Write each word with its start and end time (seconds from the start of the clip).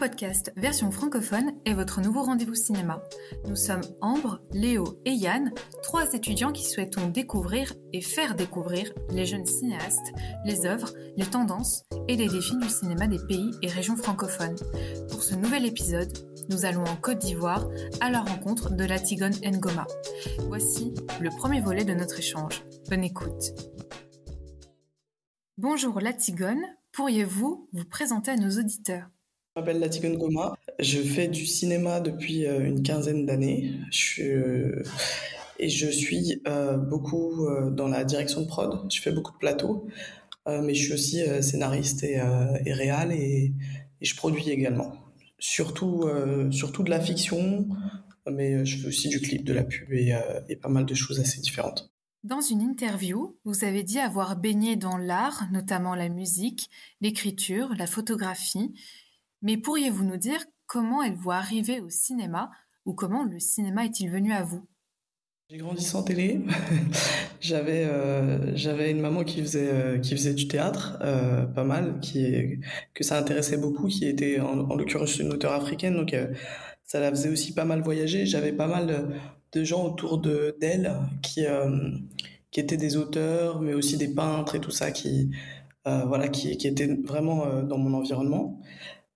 podcast 0.00 0.50
version 0.56 0.90
francophone 0.90 1.52
est 1.66 1.74
votre 1.74 2.00
nouveau 2.00 2.22
rendez-vous 2.22 2.54
cinéma. 2.54 3.02
Nous 3.46 3.54
sommes 3.54 3.82
Ambre, 4.00 4.40
Léo 4.50 4.98
et 5.04 5.12
Yann, 5.12 5.52
trois 5.82 6.14
étudiants 6.14 6.52
qui 6.52 6.64
souhaitons 6.64 7.08
découvrir 7.08 7.74
et 7.92 8.00
faire 8.00 8.34
découvrir 8.34 8.90
les 9.10 9.26
jeunes 9.26 9.44
cinéastes, 9.44 10.14
les 10.46 10.64
œuvres, 10.64 10.90
les 11.18 11.26
tendances 11.26 11.82
et 12.08 12.16
les 12.16 12.28
défis 12.28 12.56
du 12.56 12.70
cinéma 12.70 13.08
des 13.08 13.18
pays 13.28 13.50
et 13.60 13.68
régions 13.68 13.94
francophones. 13.94 14.56
Pour 15.10 15.22
ce 15.22 15.34
nouvel 15.34 15.66
épisode, 15.66 16.10
nous 16.48 16.64
allons 16.64 16.84
en 16.84 16.96
Côte 16.96 17.18
d'Ivoire 17.18 17.68
à 18.00 18.08
la 18.10 18.22
rencontre 18.22 18.70
de 18.70 18.84
la 18.84 18.98
Tigone 18.98 19.36
Ngoma. 19.44 19.86
Voici 20.48 20.94
le 21.20 21.28
premier 21.28 21.60
volet 21.60 21.84
de 21.84 21.92
notre 21.92 22.18
échange. 22.18 22.64
Bonne 22.88 23.04
écoute. 23.04 23.52
Bonjour 25.58 26.00
la 26.00 26.14
Tigone, 26.14 26.64
pourriez-vous 26.92 27.68
vous 27.74 27.84
présenter 27.84 28.30
à 28.30 28.36
nos 28.36 28.58
auditeurs? 28.58 29.10
Je 29.56 29.60
m'appelle 29.60 29.80
Latigon 29.80 30.14
Goma. 30.14 30.56
Je 30.78 31.00
fais 31.00 31.26
du 31.26 31.44
cinéma 31.44 32.00
depuis 32.00 32.46
euh, 32.46 32.64
une 32.64 32.82
quinzaine 32.84 33.26
d'années. 33.26 33.72
Je 33.90 34.22
euh, 34.22 34.84
et 35.58 35.68
je 35.68 35.88
suis 35.88 36.40
euh, 36.46 36.76
beaucoup 36.76 37.46
dans 37.72 37.88
la 37.88 38.04
direction 38.04 38.42
de 38.42 38.46
prod. 38.46 38.90
Je 38.90 39.00
fais 39.00 39.12
beaucoup 39.12 39.32
de 39.32 39.38
plateaux, 39.38 39.88
mais 40.46 40.72
je 40.72 40.84
suis 40.84 40.92
aussi 40.94 41.42
scénariste 41.42 42.02
et, 42.02 42.18
et 42.64 42.72
réal 42.72 43.12
et, 43.12 43.52
je 44.00 44.16
produis 44.16 44.48
également. 44.48 44.94
Surtout, 45.38 46.08
surtout 46.50 46.82
de 46.82 46.88
la 46.88 46.98
fiction, 46.98 47.68
mais 48.30 48.64
je 48.64 48.78
fais 48.78 48.88
aussi 48.88 49.10
du 49.10 49.20
clip, 49.20 49.44
de 49.44 49.52
la 49.52 49.64
pub 49.64 49.92
et 49.92 50.56
pas 50.56 50.70
mal 50.70 50.86
de 50.86 50.94
choses 50.94 51.20
assez 51.20 51.42
différentes. 51.42 51.92
Dans 52.24 52.40
une 52.40 52.62
interview, 52.62 53.36
vous 53.44 53.62
avez 53.62 53.82
dit 53.82 53.98
avoir 53.98 54.36
baigné 54.36 54.76
dans 54.76 54.96
l'art, 54.96 55.48
notamment 55.52 55.94
la 55.94 56.08
musique, 56.08 56.70
l'écriture, 57.02 57.74
la 57.76 57.86
photographie, 57.86 58.72
mais 59.42 59.56
pourriez-vous 59.56 60.04
nous 60.04 60.16
dire 60.16 60.44
comment 60.66 61.02
elle 61.02 61.16
vous 61.16 61.30
arriver 61.30 61.80
au 61.80 61.90
cinéma 61.90 62.50
ou 62.84 62.94
comment 62.94 63.24
le 63.24 63.38
cinéma 63.38 63.84
est-il 63.84 64.10
venu 64.10 64.32
à 64.32 64.42
vous? 64.42 64.66
J'ai 65.50 65.56
grandi 65.56 65.82
sans 65.82 66.04
télé. 66.04 66.42
j'avais 67.40 67.84
euh, 67.84 68.54
j'avais 68.54 68.92
une 68.92 69.00
maman 69.00 69.24
qui 69.24 69.42
faisait 69.42 69.68
euh, 69.68 69.98
qui 69.98 70.14
faisait 70.14 70.32
du 70.32 70.46
théâtre, 70.46 70.96
euh, 71.02 71.44
pas 71.44 71.64
mal, 71.64 71.98
qui 72.00 72.60
que 72.94 73.02
ça 73.02 73.18
intéressait 73.18 73.56
beaucoup, 73.56 73.88
qui 73.88 74.06
était 74.06 74.38
en, 74.38 74.76
l'occurrence 74.76 75.18
une 75.18 75.32
auteure 75.32 75.52
africaine, 75.52 75.96
donc 75.96 76.14
ça 76.84 77.00
la 77.00 77.10
faisait 77.10 77.30
aussi 77.30 77.52
pas 77.52 77.64
mal 77.64 77.82
voyager. 77.82 78.26
J'avais 78.26 78.52
pas 78.52 78.68
mal 78.68 79.20
de 79.50 79.64
gens 79.64 79.84
autour 79.84 80.18
de 80.18 80.56
d'elle 80.60 80.92
qui 81.20 81.44
qui 82.52 82.60
étaient 82.60 82.76
des 82.76 82.96
auteurs, 82.96 83.60
mais 83.60 83.74
aussi 83.74 83.96
des 83.96 84.14
peintres 84.14 84.54
et 84.54 84.60
tout 84.60 84.70
ça, 84.70 84.92
qui 84.92 85.32
voilà, 85.84 86.28
qui, 86.28 86.56
qui 86.58 86.68
étaient 86.68 86.94
vraiment 87.04 87.62
dans 87.64 87.78
mon 87.78 87.94
environnement. 87.94 88.60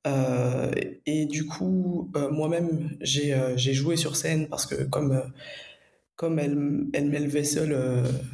Euh, 0.06 0.70
et 1.06 1.27
du 1.27 1.47
coup, 1.47 2.10
euh, 2.16 2.30
moi-même, 2.30 2.97
j'ai 3.00 3.34
euh, 3.34 3.56
j'ai 3.56 3.72
joué 3.72 3.97
sur 3.97 4.16
scène 4.16 4.48
parce 4.48 4.66
que 4.66 4.84
comme 4.84 5.22
comme 6.16 6.38
elle, 6.38 6.86
elle 6.92 7.06
m'élevait 7.08 7.44
seule, 7.44 7.77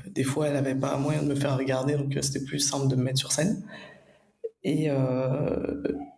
des 0.09 0.25
fois, 0.25 0.49
elle 0.49 0.55
n'avait 0.55 0.75
pas 0.75 0.97
moyen 0.99 1.23
de 1.23 1.29
me 1.29 1.35
faire 1.35 1.57
regarder, 1.57 1.95
donc 1.95 2.17
c'était 2.21 2.45
plus 2.45 2.59
simple 2.59 2.89
de 2.89 2.97
me 2.97 3.03
mettre 3.03 3.19
sur 3.19 3.33
scène. 3.33 3.65
Et, 4.65 4.89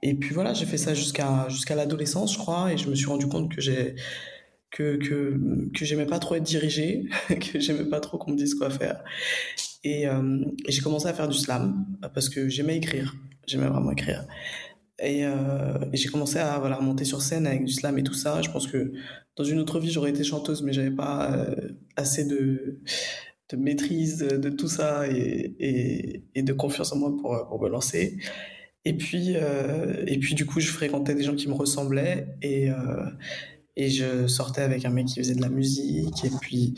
et 0.03 0.15
puis 0.15 0.35
voilà, 0.35 0.55
j'ai 0.55 0.67
fait 0.67 0.77
ça 0.77 0.93
jusqu'à 0.93 1.49
jusqu'à 1.49 1.77
l'adolescence, 1.77 2.35
je 2.35 2.39
crois, 2.39 2.73
et 2.73 2.77
je 2.77 2.91
me 2.91 2.97
suis 2.97 3.07
rendu 3.07 3.29
compte 3.29 3.55
que 3.55 3.61
j'ai 3.61 3.95
que, 4.73 4.97
que, 4.97 5.39
que 5.73 5.85
j'aimais 5.85 6.07
pas 6.07 6.19
trop 6.19 6.35
être 6.35 6.43
dirigé, 6.43 7.05
que 7.29 7.61
j'aimais 7.61 7.89
pas 7.89 8.01
trop 8.01 8.19
qu'on 8.19 8.33
me 8.33 8.37
dise 8.37 8.55
quoi 8.55 8.69
faire. 8.69 9.05
Et 9.85 10.07
j'ai 10.69 10.81
commencé 10.81 11.07
à 11.07 11.15
faire 11.15 11.29
du 11.29 11.39
slam 11.39 11.87
parce 12.13 12.29
que 12.29 12.49
j'aimais 12.49 12.77
écrire, 12.77 13.15
j'aimais 13.47 13.69
vraiment 13.69 13.93
écrire. 13.93 14.27
Euh, 15.03 15.79
et, 15.93 15.97
j'ai 15.97 16.09
commencé 16.09 16.39
à 16.39 16.59
voilà, 16.59 16.81
monter 16.81 17.05
sur 17.05 17.23
scène 17.23 17.47
avec 17.47 17.65
du 17.65 17.73
slam 17.73 17.99
et 17.99 18.03
tout 18.03 18.15
ça. 18.15 18.41
Je 18.43 18.51
pense 18.51 18.67
que 18.67 18.93
dans 19.37 19.45
une 19.45 19.59
autre 19.59 19.81
vie, 19.81 19.91
j'aurais 19.91 20.11
été 20.11 20.25
chanteuse, 20.25 20.63
mais 20.63 20.73
j'avais 20.73 20.91
pas 20.91 21.33
euh, 21.33 21.55
assez 21.97 22.25
de, 22.25 22.81
de, 23.51 23.57
maîtrise 23.57 24.19
de 24.19 24.51
tout 24.51 24.69
ça 24.69 25.09
et, 25.09 26.23
et, 26.35 26.43
de 26.43 26.53
confiance 26.53 26.93
en 26.93 26.97
moi 26.97 27.17
pour, 27.17 27.49
pour 27.49 27.61
me 27.61 27.69
lancer. 27.69 28.19
Et 28.85 28.97
puis, 28.97 29.35
euh, 29.37 30.05
et 30.07 30.19
puis, 30.19 30.35
du 30.35 30.47
coup, 30.47 30.61
je 30.61 30.71
fréquentais 30.71 31.15
des 31.15 31.23
gens 31.23 31.35
qui 31.35 31.49
me 31.49 31.55
ressemblaient 31.55 32.37
et, 32.43 32.69
et 33.77 33.91
je 33.91 34.27
sortais 34.27 34.63
avec 34.63 34.85
un 34.85 34.91
mec 34.91 35.07
qui 35.07 35.19
faisait 35.21 35.35
de 35.35 35.41
la 35.41 35.49
musique. 35.49 36.25
Et 36.25 36.31
puis, 36.41 36.75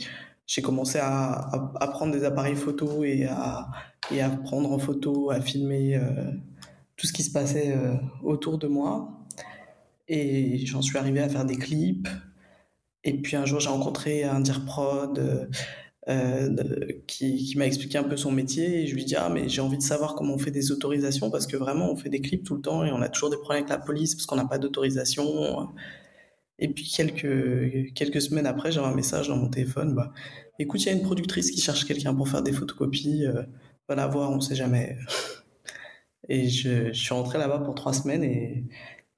j'ai 0.47 0.61
commencé 0.61 0.99
à, 0.99 1.49
à, 1.79 1.87
prendre 1.87 2.13
des 2.13 2.23
appareils 2.23 2.55
photo 2.55 3.03
et 3.03 3.25
à, 3.25 3.67
et 4.13 4.21
à 4.21 4.29
prendre 4.29 4.71
en 4.71 4.77
photo, 4.77 5.31
à 5.31 5.41
filmer 5.41 5.99
tout 6.97 7.07
ce 7.07 7.13
qui 7.13 7.23
se 7.23 7.31
passait 7.31 7.73
euh, 7.75 7.95
autour 8.23 8.57
de 8.57 8.67
moi. 8.67 9.09
Et 10.07 10.65
j'en 10.65 10.81
suis 10.81 10.97
arrivé 10.97 11.19
à 11.19 11.29
faire 11.29 11.45
des 11.45 11.57
clips. 11.57 12.07
Et 13.03 13.13
puis 13.21 13.35
un 13.35 13.45
jour, 13.45 13.59
j'ai 13.59 13.69
rencontré 13.69 14.23
un 14.23 14.39
dire 14.39 14.65
prod 14.65 15.17
euh, 15.19 15.45
euh, 16.09 16.87
qui, 17.07 17.53
m'a 17.57 17.65
expliqué 17.65 17.97
un 17.97 18.03
peu 18.03 18.17
son 18.17 18.31
métier. 18.31 18.83
Et 18.83 18.87
je 18.87 18.95
lui 18.95 19.05
dis 19.05 19.15
Ah, 19.15 19.29
mais 19.29 19.49
j'ai 19.49 19.61
envie 19.61 19.77
de 19.77 19.83
savoir 19.83 20.15
comment 20.15 20.35
on 20.35 20.37
fait 20.37 20.51
des 20.51 20.71
autorisations 20.71 21.31
parce 21.31 21.47
que 21.47 21.57
vraiment, 21.57 21.91
on 21.91 21.95
fait 21.95 22.09
des 22.09 22.21
clips 22.21 22.43
tout 22.43 22.55
le 22.55 22.61
temps 22.61 22.85
et 22.85 22.91
on 22.91 23.01
a 23.01 23.09
toujours 23.09 23.29
des 23.29 23.37
problèmes 23.37 23.63
avec 23.63 23.69
la 23.69 23.79
police 23.79 24.15
parce 24.15 24.25
qu'on 24.25 24.37
n'a 24.37 24.45
pas 24.45 24.59
d'autorisation. 24.59 25.69
Et 26.57 26.69
puis 26.69 26.89
quelques, 26.89 27.93
quelques 27.95 28.21
semaines 28.21 28.45
après, 28.47 28.71
j'ai 28.71 28.79
un 28.79 28.95
message 28.95 29.27
dans 29.27 29.35
mon 29.35 29.49
téléphone 29.49 29.93
bah, 29.93 30.13
Écoute, 30.57 30.81
il 30.83 30.85
y 30.87 30.89
a 30.89 30.93
une 30.93 31.01
productrice 31.03 31.51
qui 31.51 31.59
cherche 31.59 31.85
quelqu'un 31.85 32.15
pour 32.15 32.29
faire 32.29 32.43
des 32.43 32.53
photocopies. 32.53 33.25
va 33.89 33.95
la 33.95 34.07
voir, 34.07 34.31
on 34.31 34.39
sait 34.39 34.55
jamais. 34.55 34.97
Et 36.29 36.49
je, 36.49 36.91
suis 36.93 37.13
rentré 37.13 37.37
là-bas 37.37 37.59
pour 37.59 37.75
trois 37.75 37.93
semaines 37.93 38.23
et, 38.23 38.65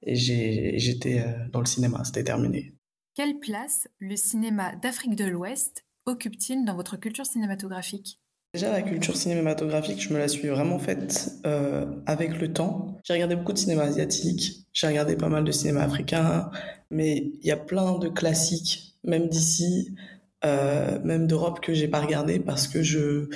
et 0.02 0.14
j'étais 0.14 1.20
euh, 1.20 1.48
dans 1.52 1.60
le 1.60 1.66
cinéma. 1.66 2.02
C'était 2.04 2.24
terminé. 2.24 2.74
Quelle 3.14 3.38
place 3.38 3.88
le 3.98 4.16
cinéma 4.16 4.76
d'Afrique 4.76 5.16
de 5.16 5.24
l'Ouest 5.24 5.84
occupe-t-il 6.06 6.64
dans 6.64 6.76
votre 6.76 6.96
culture 6.96 7.26
cinématographique? 7.26 8.18
Déjà, 8.54 8.72
la 8.72 8.80
culture 8.80 9.16
cinématographique, 9.16 10.00
je 10.00 10.12
me 10.14 10.18
la 10.18 10.26
suis 10.26 10.48
vraiment 10.48 10.78
faite 10.78 11.32
euh, 11.44 11.84
avec 12.06 12.40
le 12.40 12.52
temps. 12.52 12.96
J'ai 13.04 13.12
regardé 13.12 13.36
beaucoup 13.36 13.52
de 13.52 13.58
cinéma 13.58 13.82
asiatique, 13.82 14.66
j'ai 14.72 14.86
regardé 14.86 15.16
pas 15.16 15.28
mal 15.28 15.44
de 15.44 15.52
cinéma 15.52 15.82
africain, 15.82 16.50
mais 16.90 17.30
il 17.40 17.46
y 17.46 17.50
a 17.50 17.58
plein 17.58 17.98
de 17.98 18.08
classiques, 18.08 18.96
même 19.04 19.28
d'ici, 19.28 19.94
euh, 20.46 20.98
même 21.04 21.26
d'Europe, 21.26 21.60
que 21.60 21.74
j'ai 21.74 21.88
pas 21.88 22.00
regardé 22.00 22.40
parce 22.40 22.68
que 22.68 22.82
je 22.82 23.28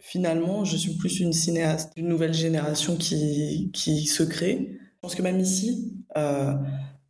finalement, 0.00 0.64
je 0.64 0.76
suis 0.76 0.94
plus 0.94 1.20
une 1.20 1.32
cinéaste 1.32 1.94
d'une 1.96 2.08
nouvelle 2.08 2.34
génération 2.34 2.96
qui, 2.96 3.70
qui 3.72 4.06
se 4.06 4.22
crée. 4.22 4.68
Je 4.72 4.98
pense 5.02 5.14
que 5.14 5.22
même 5.22 5.38
ici, 5.38 5.94
euh, 6.16 6.54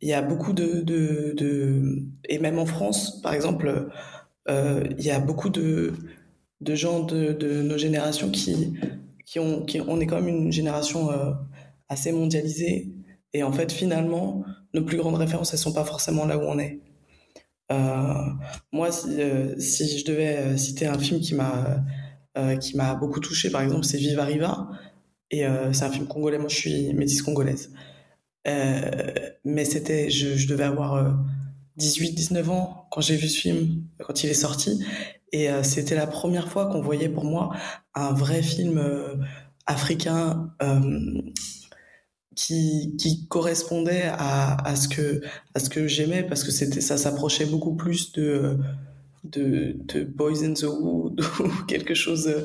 il 0.01 0.09
y 0.09 0.13
a 0.13 0.21
beaucoup 0.21 0.53
de, 0.53 0.81
de, 0.81 1.33
de, 1.35 2.03
Et 2.29 2.37
même 2.39 2.59
en 2.59 2.65
France, 2.65 3.21
par 3.21 3.33
exemple, 3.33 3.89
euh, 4.49 4.83
il 4.97 5.05
y 5.05 5.11
a 5.11 5.19
beaucoup 5.19 5.49
de, 5.49 5.93
de 6.59 6.75
gens 6.75 7.03
de, 7.03 7.31
de 7.31 7.61
nos 7.61 7.77
générations 7.77 8.29
qui, 8.29 8.73
qui, 9.25 9.39
ont, 9.39 9.63
qui... 9.65 9.81
On 9.81 9.99
est 9.99 10.05
quand 10.05 10.21
même 10.21 10.27
une 10.27 10.51
génération 10.51 11.11
euh, 11.11 11.31
assez 11.87 12.11
mondialisée. 12.11 12.93
Et 13.33 13.43
en 13.43 13.51
fait, 13.51 13.71
finalement, 13.71 14.43
nos 14.73 14.83
plus 14.83 14.97
grandes 14.97 15.15
références, 15.15 15.53
elles 15.53 15.59
sont 15.59 15.73
pas 15.73 15.85
forcément 15.85 16.25
là 16.25 16.37
où 16.37 16.41
on 16.41 16.59
est. 16.59 16.79
Moi, 18.73 18.91
si 18.91 19.97
je 19.97 20.03
devais 20.03 20.57
citer 20.57 20.87
un 20.87 20.99
film 20.99 21.21
qui 21.21 21.35
m'a 21.35 21.81
euh, 22.37 22.55
qui 22.55 22.77
m'a 22.77 22.95
beaucoup 22.95 23.19
touché, 23.19 23.49
par 23.49 23.61
exemple, 23.61 23.83
c'est 23.83 23.97
Viva 23.97 24.23
Riva. 24.23 24.69
Et 25.31 25.45
euh, 25.45 25.73
c'est 25.73 25.85
un 25.85 25.91
film 25.91 26.07
congolais. 26.07 26.37
Moi, 26.37 26.49
je 26.49 26.55
suis 26.55 26.93
métisse 26.93 27.21
congolaise. 27.21 27.71
Euh, 28.47 29.11
mais 29.43 29.65
c'était, 29.65 30.09
je, 30.09 30.35
je, 30.35 30.47
devais 30.47 30.63
avoir 30.63 31.19
18, 31.77 32.13
19 32.13 32.49
ans 32.49 32.87
quand 32.91 33.01
j'ai 33.01 33.15
vu 33.15 33.27
ce 33.27 33.39
film, 33.39 33.83
quand 33.99 34.23
il 34.23 34.29
est 34.29 34.33
sorti. 34.33 34.83
Et 35.33 35.47
c'était 35.63 35.95
la 35.95 36.07
première 36.07 36.49
fois 36.49 36.65
qu'on 36.65 36.81
voyait 36.81 37.07
pour 37.07 37.23
moi 37.23 37.55
un 37.95 38.11
vrai 38.11 38.41
film 38.41 38.81
africain 39.65 40.53
qui, 42.35 42.97
qui 42.97 43.27
correspondait 43.27 44.09
à, 44.11 44.55
à 44.67 44.75
ce 44.75 44.89
que 44.89 45.21
que 45.69 45.87
j'aimais 45.87 46.23
parce 46.23 46.43
que 46.43 46.51
ça 46.51 46.97
s'approchait 46.97 47.45
beaucoup 47.45 47.75
plus 47.75 48.11
de 48.11 48.59
de, 49.23 50.03
Boys 50.03 50.43
in 50.43 50.53
the 50.53 50.63
Wood 50.63 51.21
ou 51.39 51.65
quelque 51.67 51.93
chose 51.93 52.27
euh, 52.27 52.43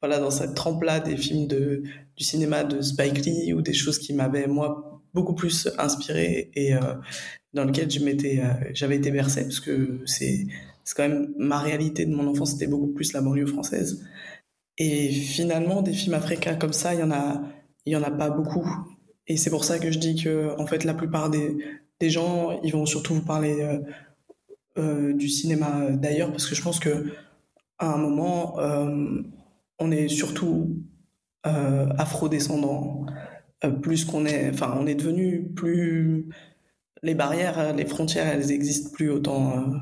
voilà 0.00 0.18
dans 0.18 0.30
cette 0.30 0.54
trempe 0.54 0.82
là 0.82 1.00
des 1.00 1.16
films 1.16 1.46
de 1.46 1.82
du 2.16 2.24
cinéma 2.24 2.64
de 2.64 2.80
Spike 2.82 3.24
Lee 3.24 3.52
ou 3.52 3.62
des 3.62 3.72
choses 3.72 3.98
qui 3.98 4.12
m'avaient 4.12 4.46
moi 4.46 5.02
beaucoup 5.14 5.34
plus 5.34 5.68
inspiré 5.78 6.50
et 6.54 6.74
euh, 6.74 6.94
dans 7.54 7.64
lequel 7.64 7.90
je 7.90 8.00
m'étais 8.00 8.40
euh, 8.40 8.70
j'avais 8.74 8.96
été 8.96 9.10
bercé 9.10 9.42
parce 9.42 9.60
que 9.60 10.00
c'est 10.06 10.46
c'est 10.84 10.96
quand 10.96 11.08
même 11.08 11.32
ma 11.38 11.58
réalité 11.58 12.04
de 12.04 12.14
mon 12.14 12.26
enfance 12.26 12.52
c'était 12.52 12.66
beaucoup 12.66 12.88
plus 12.88 13.12
la 13.12 13.20
banlieue 13.20 13.46
française. 13.46 14.04
Et 14.78 15.10
finalement 15.10 15.82
des 15.82 15.92
films 15.92 16.14
africains 16.14 16.56
comme 16.56 16.72
ça 16.72 16.94
il 16.94 17.00
y 17.00 17.02
en 17.02 17.10
a 17.10 17.42
il 17.86 17.92
y 17.92 17.96
en 17.96 18.02
a 18.02 18.10
pas 18.10 18.30
beaucoup. 18.30 18.66
Et 19.26 19.36
c'est 19.36 19.50
pour 19.50 19.64
ça 19.64 19.78
que 19.78 19.90
je 19.90 19.98
dis 19.98 20.22
que 20.22 20.58
en 20.58 20.66
fait 20.66 20.84
la 20.84 20.94
plupart 20.94 21.30
des 21.30 21.56
des 21.98 22.10
gens 22.10 22.60
ils 22.62 22.72
vont 22.72 22.86
surtout 22.86 23.14
vous 23.14 23.24
parler 23.24 23.80
euh, 24.78 25.12
du 25.12 25.28
cinéma 25.28 25.80
euh, 25.80 25.96
d'ailleurs, 25.96 26.30
parce 26.30 26.46
que 26.46 26.54
je 26.54 26.62
pense 26.62 26.78
que 26.78 27.12
à 27.78 27.92
un 27.92 27.98
moment, 27.98 28.58
euh, 28.60 29.22
on 29.78 29.90
est 29.90 30.08
surtout 30.08 30.82
afro-descendant 31.42 33.06
plus 33.82 34.04
qu'on 34.04 34.26
est, 34.26 34.50
enfin, 34.50 34.76
on 34.78 34.86
est 34.86 34.94
devenu 34.94 35.48
plus 35.54 36.28
les 37.02 37.14
barrières, 37.14 37.74
les 37.74 37.86
frontières, 37.86 38.26
elles 38.26 38.52
existent 38.52 38.90
plus 38.90 39.10
autant 39.10 39.72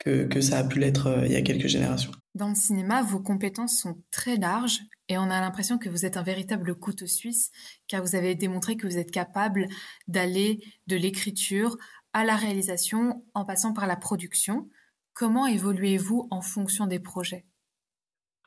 que, 0.00 0.24
que 0.24 0.40
ça 0.40 0.58
a 0.58 0.64
pu 0.64 0.80
l'être 0.80 1.22
il 1.26 1.30
y 1.30 1.36
a 1.36 1.42
quelques 1.42 1.68
générations. 1.68 2.10
Dans 2.34 2.48
le 2.48 2.56
cinéma, 2.56 3.02
vos 3.02 3.20
compétences 3.20 3.78
sont 3.80 4.02
très 4.10 4.36
larges 4.36 4.80
et 5.08 5.18
on 5.18 5.30
a 5.30 5.40
l'impression 5.40 5.78
que 5.78 5.88
vous 5.88 6.06
êtes 6.06 6.16
un 6.16 6.22
véritable 6.22 6.76
couteau 6.76 7.06
suisse 7.06 7.50
car 7.88 8.02
vous 8.02 8.14
avez 8.14 8.36
démontré 8.36 8.76
que 8.76 8.86
vous 8.86 8.98
êtes 8.98 9.10
capable 9.10 9.66
d'aller 10.06 10.60
de 10.86 10.96
l'écriture 10.96 11.76
à 12.12 12.24
la 12.24 12.36
réalisation 12.36 13.24
en 13.34 13.44
passant 13.44 13.72
par 13.72 13.86
la 13.86 13.96
production. 13.96 14.68
Comment 15.14 15.46
évoluez-vous 15.46 16.28
en 16.30 16.40
fonction 16.40 16.86
des 16.86 16.98
projets? 16.98 17.46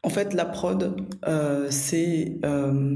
En 0.04 0.10
fait, 0.10 0.34
la 0.34 0.46
prod, 0.46 0.96
euh, 1.26 1.68
c'est, 1.70 2.38
euh, 2.44 2.96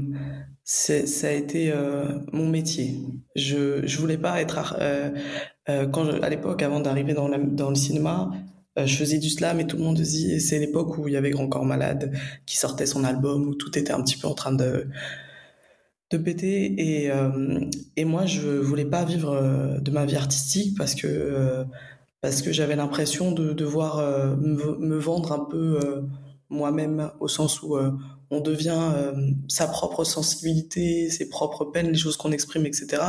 ça 0.64 1.28
a 1.28 1.30
été 1.30 1.72
euh, 1.72 2.18
mon 2.32 2.46
métier. 2.48 3.00
Je 3.34 3.80
ne 3.80 3.96
voulais 3.96 4.18
pas 4.18 4.40
être... 4.40 4.78
quand 5.92 6.06
à 6.22 6.28
l'époque, 6.28 6.62
avant 6.62 6.80
d'arriver 6.80 7.14
dans, 7.14 7.28
dans 7.28 7.70
le 7.70 7.76
cinéma, 7.76 8.30
je 8.76 8.94
faisais 8.94 9.18
du 9.18 9.30
slam 9.30 9.58
et 9.60 9.66
tout 9.66 9.76
le 9.76 9.82
monde 9.82 9.98
dit, 9.98 10.40
c'est 10.40 10.58
l'époque 10.58 10.98
où 10.98 11.08
il 11.08 11.14
y 11.14 11.16
avait 11.16 11.30
Grand 11.30 11.48
Corps 11.48 11.64
Malade 11.64 12.14
qui 12.46 12.56
sortait 12.56 12.86
son 12.86 13.04
album, 13.04 13.48
où 13.48 13.54
tout 13.54 13.76
était 13.78 13.92
un 13.92 14.02
petit 14.02 14.16
peu 14.18 14.28
en 14.28 14.34
train 14.34 14.52
de, 14.52 14.88
de 16.10 16.18
péter. 16.18 16.74
Et, 16.78 17.10
euh, 17.10 17.60
et 17.96 18.04
moi, 18.04 18.26
je 18.26 18.48
voulais 18.48 18.84
pas 18.84 19.04
vivre 19.04 19.32
euh, 19.32 19.78
de 19.78 19.90
ma 19.90 20.06
vie 20.06 20.16
artistique 20.16 20.76
parce 20.76 20.94
que, 20.94 21.06
euh, 21.06 21.64
parce 22.20 22.42
que 22.42 22.52
j'avais 22.52 22.76
l'impression 22.76 23.32
de 23.32 23.52
devoir 23.52 23.98
me, 24.38 24.96
vendre 24.96 25.30
un 25.30 25.44
peu 25.44 25.78
moi-même, 26.48 27.12
au 27.20 27.28
sens 27.28 27.62
où 27.62 27.76
on 28.30 28.40
devient 28.40 28.90
sa 29.46 29.68
propre 29.68 30.02
sensibilité, 30.02 31.10
ses 31.10 31.28
propres 31.28 31.66
peines, 31.66 31.92
les 31.92 31.96
choses 31.96 32.16
qu'on 32.16 32.32
exprime, 32.32 32.66
etc. 32.66 33.02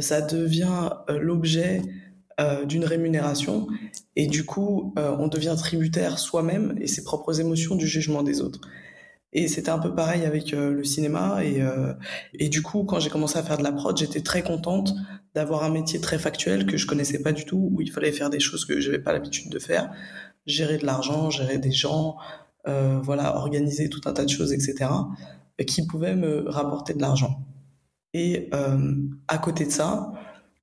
ça 0.00 0.20
devient 0.20 0.90
l'objet 1.08 1.80
d'une 2.68 2.84
rémunération 2.84 3.68
et 4.16 4.26
du 4.26 4.44
coup 4.44 4.92
on 4.96 5.28
devient 5.28 5.54
tributaire 5.56 6.18
soi-même 6.18 6.76
et 6.78 6.88
ses 6.88 7.04
propres 7.04 7.40
émotions 7.40 7.74
du 7.74 7.86
jugement 7.86 8.22
des 8.22 8.42
autres. 8.42 8.60
Et 9.36 9.48
c'était 9.48 9.68
un 9.68 9.78
peu 9.78 9.94
pareil 9.94 10.24
avec 10.24 10.54
euh, 10.54 10.72
le 10.72 10.82
cinéma. 10.82 11.44
Et, 11.44 11.60
euh, 11.60 11.92
et 12.32 12.48
du 12.48 12.62
coup, 12.62 12.84
quand 12.84 13.00
j'ai 13.00 13.10
commencé 13.10 13.38
à 13.38 13.42
faire 13.42 13.58
de 13.58 13.62
la 13.62 13.70
prod, 13.70 13.94
j'étais 13.94 14.22
très 14.22 14.42
contente 14.42 14.94
d'avoir 15.34 15.62
un 15.62 15.68
métier 15.68 16.00
très 16.00 16.18
factuel 16.18 16.64
que 16.64 16.78
je 16.78 16.86
connaissais 16.86 17.22
pas 17.22 17.32
du 17.32 17.44
tout, 17.44 17.68
où 17.70 17.82
il 17.82 17.92
fallait 17.92 18.12
faire 18.12 18.30
des 18.30 18.40
choses 18.40 18.64
que 18.64 18.80
j'avais 18.80 18.98
pas 18.98 19.12
l'habitude 19.12 19.50
de 19.52 19.58
faire, 19.58 19.92
gérer 20.46 20.78
de 20.78 20.86
l'argent, 20.86 21.28
gérer 21.28 21.58
des 21.58 21.70
gens, 21.70 22.16
euh, 22.66 22.98
voilà, 23.02 23.36
organiser 23.36 23.90
tout 23.90 24.00
un 24.06 24.14
tas 24.14 24.24
de 24.24 24.30
choses, 24.30 24.54
etc., 24.54 24.90
qui 25.66 25.86
pouvaient 25.86 26.16
me 26.16 26.48
rapporter 26.48 26.94
de 26.94 27.02
l'argent. 27.02 27.44
Et 28.14 28.50
à 29.28 29.38
côté 29.38 29.66
de 29.66 29.70
ça, 29.70 30.12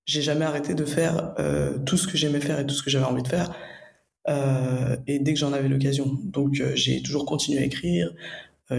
j'ai 0.06 0.22
jamais 0.24 0.46
arrêté 0.46 0.74
de 0.76 0.86
faire 0.86 1.34
tout 1.86 1.98
ce 1.98 2.08
que 2.08 2.16
j'aimais 2.16 2.40
faire 2.40 2.60
et 2.60 2.66
tout 2.66 2.76
ce 2.76 2.84
que 2.84 2.92
j'avais 2.92 3.06
envie 3.06 3.24
de 3.24 3.28
faire. 3.28 3.52
Et 5.08 5.18
dès 5.18 5.34
que 5.34 5.40
j'en 5.40 5.52
avais 5.52 5.68
l'occasion. 5.68 6.20
Donc 6.26 6.62
j'ai 6.76 7.02
toujours 7.02 7.26
continué 7.26 7.60
à 7.60 7.66
écrire, 7.66 8.12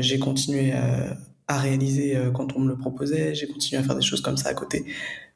j'ai 0.01 0.19
continué 0.19 0.73
à, 0.73 1.59
réaliser 1.59 2.17
euh, 2.17 2.31
quand 2.31 2.57
on 2.57 2.61
me 2.61 2.69
le 2.69 2.77
proposait, 2.77 3.35
j'ai 3.35 3.47
continué 3.47 3.81
à 3.81 3.85
faire 3.85 3.95
des 3.95 4.03
choses 4.03 4.21
comme 4.21 4.37
ça 4.37 4.49
à 4.49 4.55
côté. 4.55 4.85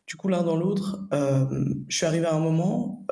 Du 0.07 0.17
coup, 0.17 0.29
l'un 0.29 0.43
dans 0.43 0.57
l'autre, 0.57 1.07
euh, 1.13 1.45
je 1.89 1.97
suis 1.97 2.07
arrivé 2.07 2.27
à 2.27 2.35
un 2.35 2.41
moment, 2.41 3.05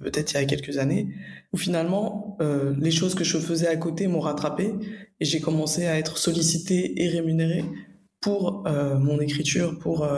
peut-être 0.00 0.32
il 0.32 0.34
y 0.36 0.38
a 0.38 0.44
quelques 0.46 0.78
années, 0.78 1.08
où 1.52 1.58
finalement, 1.58 2.38
les 2.78 2.90
choses 2.90 3.14
que 3.14 3.22
je 3.22 3.36
faisais 3.36 3.68
à 3.68 3.76
côté 3.76 4.08
m'ont 4.08 4.20
rattrapé 4.20 4.72
et 5.20 5.24
j'ai 5.26 5.40
commencé 5.40 5.86
à 5.86 5.98
être 5.98 6.16
sollicité 6.16 7.02
et 7.02 7.08
rémunéré 7.08 7.66
pour 8.22 8.66
mon 8.66 9.20
écriture, 9.20 9.78
pour, 9.78 10.08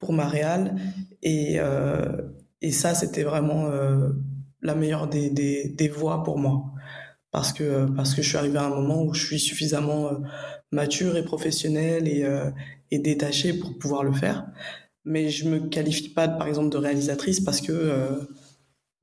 pour 0.00 0.12
ma 0.12 0.26
réal. 0.26 0.74
Et, 1.22 1.60
ça, 2.72 2.94
c'était 2.94 3.22
vraiment 3.22 3.68
la 4.60 4.74
meilleure 4.74 5.06
des, 5.06 5.30
des 5.30 5.88
voies 5.88 6.24
pour 6.24 6.36
moi 6.36 6.73
parce 7.34 7.52
que 7.52 7.86
parce 7.96 8.14
que 8.14 8.22
je 8.22 8.28
suis 8.28 8.38
arrivé 8.38 8.58
à 8.58 8.62
un 8.62 8.68
moment 8.68 9.02
où 9.02 9.12
je 9.12 9.26
suis 9.26 9.40
suffisamment 9.40 10.06
euh, 10.06 10.18
mature 10.70 11.16
et 11.16 11.24
professionnel 11.24 12.06
et, 12.06 12.22
euh, 12.22 12.48
et 12.92 13.00
détaché 13.00 13.54
pour 13.54 13.76
pouvoir 13.76 14.04
le 14.04 14.12
faire. 14.12 14.46
Mais 15.04 15.30
je 15.30 15.48
me 15.48 15.58
qualifie 15.68 16.10
pas, 16.10 16.28
par 16.28 16.46
exemple, 16.46 16.68
de 16.70 16.76
réalisatrice 16.78 17.40
parce 17.40 17.60
que 17.60 17.72
euh, 17.72 18.20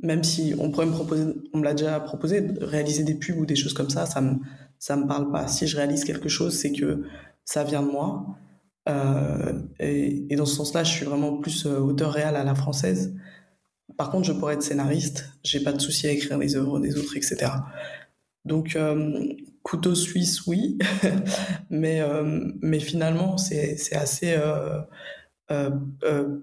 même 0.01 0.23
si 0.23 0.55
on 0.59 0.69
me 0.69 0.91
proposer, 0.91 1.25
on 1.53 1.57
me 1.57 1.65
l'a 1.65 1.73
déjà 1.73 1.99
proposé, 1.99 2.39
de 2.39 2.63
réaliser 2.63 3.03
des 3.03 3.15
pubs 3.15 3.37
ou 3.37 3.45
des 3.45 3.57
choses 3.57 3.73
comme 3.73 3.89
ça, 3.89 4.05
ça 4.05 4.21
me 4.21 4.35
ça 4.79 4.95
me 4.95 5.07
parle 5.07 5.29
pas. 5.29 5.47
Si 5.49 5.67
je 5.67 5.75
réalise 5.75 6.05
quelque 6.05 6.29
chose, 6.29 6.57
c'est 6.57 6.71
que 6.71 7.03
ça 7.43 7.65
vient 7.65 7.83
de 7.83 7.91
moi. 7.91 8.37
Euh, 8.87 9.61
et, 9.81 10.25
et, 10.33 10.35
dans 10.37 10.45
ce 10.45 10.55
sens-là, 10.55 10.85
je 10.85 10.91
suis 10.91 11.05
vraiment 11.05 11.37
plus 11.37 11.65
auteur 11.65 12.13
réel 12.13 12.35
à 12.37 12.45
la 12.45 12.55
française. 12.55 13.13
Par 13.97 14.09
contre, 14.09 14.25
je 14.25 14.31
pourrais 14.31 14.53
être 14.55 14.63
scénariste. 14.63 15.29
J'ai 15.43 15.59
pas 15.59 15.73
de 15.73 15.81
souci 15.81 16.07
à 16.07 16.11
écrire 16.11 16.37
les 16.37 16.55
œuvres 16.55 16.79
des 16.79 16.97
autres, 16.97 17.15
etc. 17.17 17.51
Donc, 18.45 18.75
euh, 18.75 19.33
couteau 19.63 19.95
suisse, 19.95 20.47
oui, 20.47 20.77
mais, 21.69 22.01
euh, 22.01 22.51
mais 22.61 22.79
finalement, 22.79 23.37
c'est 23.37 23.77
assez. 23.93 24.35
Euh, 25.51 25.71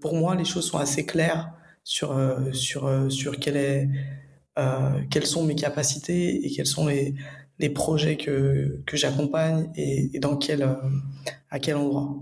pour 0.00 0.14
moi, 0.14 0.34
les 0.34 0.44
choses 0.44 0.68
sont 0.68 0.78
assez 0.78 1.06
claires 1.06 1.52
sur, 1.82 2.14
sur, 2.52 3.10
sur 3.10 3.38
quelle 3.38 3.56
est, 3.56 3.88
quelles 5.10 5.26
sont 5.26 5.44
mes 5.44 5.54
capacités 5.54 6.44
et 6.46 6.50
quels 6.50 6.66
sont 6.66 6.86
les, 6.86 7.14
les 7.58 7.70
projets 7.70 8.16
que, 8.16 8.82
que 8.86 8.96
j'accompagne 8.96 9.70
et, 9.76 10.10
et, 10.14 10.18
dans 10.20 10.36
quel, 10.36 10.76
à 11.50 11.58
quel 11.58 11.76
endroit. 11.76 12.18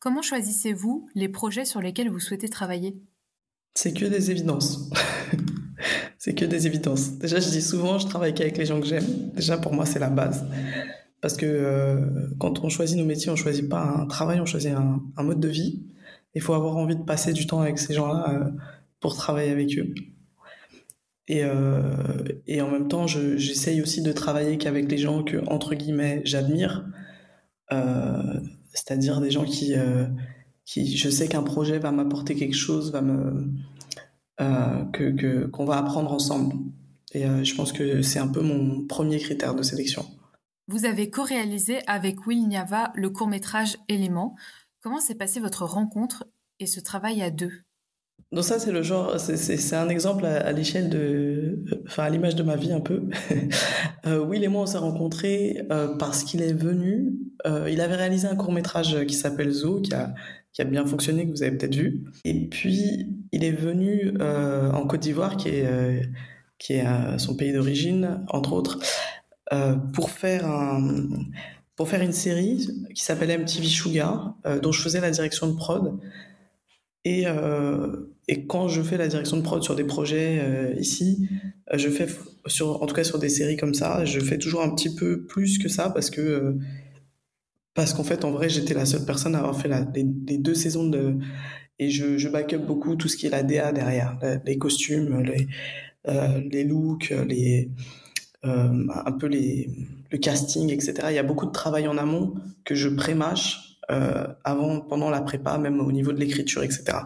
Comment 0.00 0.22
choisissez-vous 0.22 1.08
les 1.14 1.28
projets 1.28 1.66
sur 1.66 1.80
lesquels 1.80 2.08
vous 2.08 2.20
souhaitez 2.20 2.48
travailler? 2.48 2.96
C'est 3.74 3.92
que 3.92 4.06
des 4.06 4.30
évidences. 4.30 4.90
c'est 6.18 6.34
que 6.34 6.44
des 6.44 6.66
évidences. 6.66 7.18
Déjà, 7.18 7.40
je 7.40 7.48
dis 7.48 7.62
souvent, 7.62 7.98
je 7.98 8.06
travaille 8.06 8.34
qu'avec 8.34 8.56
les 8.58 8.66
gens 8.66 8.80
que 8.80 8.86
j'aime. 8.86 9.06
Déjà, 9.34 9.58
pour 9.58 9.72
moi, 9.72 9.86
c'est 9.86 9.98
la 9.98 10.10
base. 10.10 10.44
Parce 11.20 11.36
que 11.36 11.46
euh, 11.46 12.28
quand 12.38 12.64
on 12.64 12.68
choisit 12.68 12.98
nos 12.98 13.04
métiers, 13.04 13.30
on 13.30 13.36
choisit 13.36 13.68
pas 13.68 13.82
un 13.82 14.06
travail, 14.06 14.40
on 14.40 14.46
choisit 14.46 14.72
un, 14.72 15.22
mode 15.22 15.40
de 15.40 15.48
vie. 15.48 15.84
Il 16.34 16.40
faut 16.40 16.54
avoir 16.54 16.76
envie 16.76 16.96
de 16.96 17.02
passer 17.02 17.32
du 17.32 17.46
temps 17.46 17.60
avec 17.60 17.78
ces 17.78 17.94
gens-là 17.94 18.30
euh, 18.30 18.50
pour 19.00 19.16
travailler 19.16 19.50
avec 19.50 19.78
eux. 19.78 19.94
Et, 21.28 21.44
euh, 21.44 21.94
en 22.60 22.70
même 22.70 22.88
temps, 22.88 23.06
j'essaye 23.06 23.80
aussi 23.80 24.02
de 24.02 24.12
travailler 24.12 24.58
qu'avec 24.58 24.90
les 24.90 24.98
gens 24.98 25.22
que, 25.22 25.36
entre 25.46 25.74
guillemets, 25.74 26.22
j'admire. 26.24 26.84
C'est-à-dire 28.74 29.20
des 29.20 29.30
gens 29.30 29.44
qui, 29.44 29.74
je 30.66 31.08
sais 31.08 31.28
qu'un 31.28 31.42
projet 31.42 31.78
va 31.78 31.90
m'apporter 31.92 32.34
quelque 32.34 32.56
chose, 32.56 32.92
va 32.92 33.00
me, 33.00 33.48
euh, 34.40 34.84
que 34.92 35.46
qu'on 35.46 35.64
va 35.64 35.78
apprendre 35.78 36.12
ensemble. 36.12 36.54
Et 37.12 37.26
euh, 37.26 37.44
je 37.44 37.54
pense 37.54 37.72
que 37.72 38.02
c'est 38.02 38.18
un 38.18 38.28
peu 38.28 38.40
mon 38.40 38.86
premier 38.86 39.18
critère 39.18 39.54
de 39.54 39.62
sélection. 39.62 40.04
Vous 40.68 40.86
avez 40.86 41.10
co-réalisé 41.10 41.80
avec 41.86 42.26
Will 42.26 42.48
Niava 42.48 42.92
le 42.94 43.10
court-métrage 43.10 43.76
Éléments. 43.88 44.36
Comment 44.80 45.00
s'est 45.00 45.14
passée 45.14 45.40
votre 45.40 45.64
rencontre 45.64 46.24
et 46.60 46.66
ce 46.66 46.80
travail 46.80 47.22
à 47.22 47.30
deux? 47.30 47.52
Donc 48.32 48.44
ça, 48.44 48.58
c'est 48.58 48.72
le 48.72 48.82
genre, 48.82 49.20
c'est 49.20 49.76
un 49.76 49.90
exemple 49.90 50.24
à, 50.24 50.50
l'échelle 50.52 50.88
de, 50.88 51.64
enfin 51.86 52.04
à 52.04 52.10
l'image 52.10 52.34
de 52.34 52.42
ma 52.42 52.56
vie 52.56 52.72
un 52.72 52.80
peu. 52.80 53.02
euh, 54.06 54.24
Will 54.24 54.42
et 54.42 54.48
moi, 54.48 54.62
on 54.62 54.66
s'est 54.66 54.78
rencontrés 54.78 55.66
euh, 55.70 55.96
parce 55.98 56.24
qu'il 56.24 56.40
est 56.40 56.54
venu, 56.54 57.12
euh, 57.46 57.68
il 57.70 57.82
avait 57.82 57.96
réalisé 57.96 58.26
un 58.26 58.36
court 58.36 58.52
métrage 58.52 59.04
qui 59.04 59.14
s'appelle 59.14 59.50
Zo, 59.50 59.82
qui 59.82 59.92
a, 59.92 60.14
qui 60.52 60.60
a 60.60 60.64
bien 60.64 60.84
fonctionné, 60.84 61.26
que 61.26 61.30
vous 61.30 61.42
avez 61.42 61.56
peut-être 61.56 61.74
vu. 61.74 62.04
Et 62.24 62.48
puis, 62.48 63.06
il 63.32 63.44
est 63.44 63.52
venu 63.52 64.14
euh, 64.20 64.70
en 64.70 64.86
Côte 64.86 65.00
d'Ivoire, 65.00 65.36
qui 65.36 65.48
est, 65.48 65.66
euh, 65.66 66.00
qui 66.58 66.74
est 66.74 66.86
euh, 66.86 67.18
son 67.18 67.36
pays 67.36 67.52
d'origine, 67.52 68.24
entre 68.28 68.52
autres, 68.52 68.78
pour, 69.92 70.08
faire 70.08 70.46
un, 70.46 70.98
pour 71.76 71.86
faire 71.86 72.00
une 72.00 72.12
série 72.12 72.66
qui 72.94 73.04
s'appelle 73.04 73.38
MTV 73.38 73.66
Sugar, 73.66 74.34
dont 74.62 74.72
je 74.72 74.80
faisais 74.80 75.00
la 75.00 75.10
direction 75.10 75.46
de 75.46 75.54
prod. 75.54 75.98
Et, 77.04 77.26
et 78.28 78.46
quand 78.46 78.68
je 78.68 78.80
fais 78.80 78.96
la 78.96 79.08
direction 79.08 79.36
de 79.36 79.42
prod 79.42 79.62
sur 79.62 79.76
des 79.76 79.84
projets 79.84 80.74
ici, 80.78 81.28
je 81.70 81.90
fais, 81.90 82.06
sur, 82.46 82.82
en 82.82 82.86
tout 82.86 82.94
cas 82.94 83.04
sur 83.04 83.18
des 83.18 83.28
séries 83.28 83.58
comme 83.58 83.74
ça, 83.74 84.06
je 84.06 84.20
fais 84.20 84.38
toujours 84.38 84.62
un 84.62 84.74
petit 84.74 84.94
peu 84.94 85.22
plus 85.26 85.58
que 85.58 85.68
ça 85.68 85.90
parce 85.90 86.08
que 86.08 86.56
parce 87.74 87.94
qu'en 87.94 88.04
fait, 88.04 88.24
en 88.24 88.30
vrai, 88.30 88.48
j'étais 88.48 88.74
la 88.74 88.86
seule 88.86 89.04
personne 89.04 89.34
à 89.34 89.38
avoir 89.38 89.58
fait 89.58 89.68
la, 89.68 89.86
les, 89.94 90.38
deux 90.38 90.54
saisons 90.54 90.88
de. 90.88 91.18
Et 91.78 91.90
je, 91.90 92.18
je 92.18 92.28
back 92.28 92.52
up 92.52 92.66
beaucoup 92.66 92.96
tout 92.96 93.08
ce 93.08 93.16
qui 93.16 93.26
est 93.26 93.30
la 93.30 93.42
DA 93.42 93.72
derrière, 93.72 94.18
les 94.44 94.58
costumes, 94.58 95.22
les, 95.22 95.48
euh, 96.08 96.64
looks, 96.64 97.10
les, 97.26 97.70
euh, 98.44 98.86
un 99.04 99.12
peu 99.12 99.26
les, 99.26 99.68
le 100.10 100.18
casting, 100.18 100.70
etc. 100.70 100.94
Il 101.10 101.14
y 101.14 101.18
a 101.18 101.22
beaucoup 101.22 101.46
de 101.46 101.52
travail 101.52 101.88
en 101.88 101.96
amont 101.96 102.34
que 102.64 102.74
je 102.74 102.88
prémâche 102.88 103.78
euh, 103.90 104.26
avant, 104.44 104.80
pendant 104.80 105.10
la 105.10 105.22
prépa, 105.22 105.58
même 105.58 105.80
au 105.80 105.90
niveau 105.90 106.12
de 106.12 106.20
l'écriture, 106.20 106.62
etc. 106.62 106.98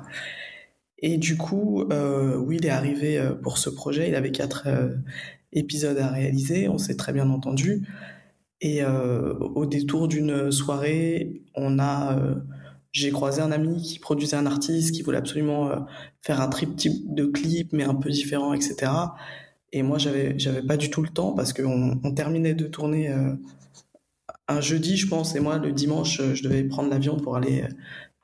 Et 0.99 1.19
du 1.19 1.37
coup, 1.37 1.83
euh, 1.93 2.37
oui, 2.37 2.57
il 2.59 2.67
est 2.67 2.71
arrivé 2.71 3.19
euh, 3.19 3.35
pour 3.35 3.59
ce 3.59 3.69
projet. 3.69 4.09
Il 4.09 4.15
avait 4.15 4.33
quatre 4.33 4.65
euh, 4.67 4.95
épisodes 5.53 5.99
à 5.99 6.09
réaliser. 6.09 6.69
On 6.69 6.79
s'est 6.79 6.97
très 6.97 7.13
bien 7.13 7.29
entendu. 7.31 7.87
Et 8.61 8.83
euh, 8.83 9.35
au 9.35 9.67
détour 9.67 10.09
d'une 10.09 10.51
soirée, 10.51 11.43
on 11.55 11.79
a, 11.79 12.19
euh, 12.19 12.35
j'ai 12.93 13.11
croisé 13.11 13.43
un 13.43 13.53
ami 13.53 13.83
qui 13.83 13.99
produisait 13.99 14.37
un 14.37 14.47
artiste 14.47 14.95
qui 14.95 15.03
voulait 15.03 15.19
absolument 15.19 15.87
faire 16.23 16.41
un 16.41 16.49
triptyque 16.49 17.15
de 17.15 17.27
clips 17.27 17.73
mais 17.73 17.85
un 17.85 17.95
peu 17.95 18.11
différent, 18.11 18.55
etc. 18.55 18.91
Et 19.73 19.83
moi, 19.83 19.99
j'avais, 19.99 20.39
j'avais 20.39 20.63
pas 20.63 20.77
du 20.77 20.91
tout 20.91 21.03
le 21.03 21.11
temps 21.11 21.33
parce 21.33 21.53
qu'on 21.53 22.01
on 22.03 22.15
terminait 22.15 22.55
de 22.55 22.67
tourner 22.67 23.15
un 24.49 24.61
jeudi, 24.61 24.97
je 24.97 25.09
pense, 25.09 25.35
et 25.35 25.41
moi, 25.41 25.59
le 25.59 25.73
dimanche, 25.73 26.23
je 26.35 26.43
devais 26.43 26.65
prendre 26.65 26.89
l'avion 26.89 27.19
pour 27.19 27.37
aller 27.37 27.65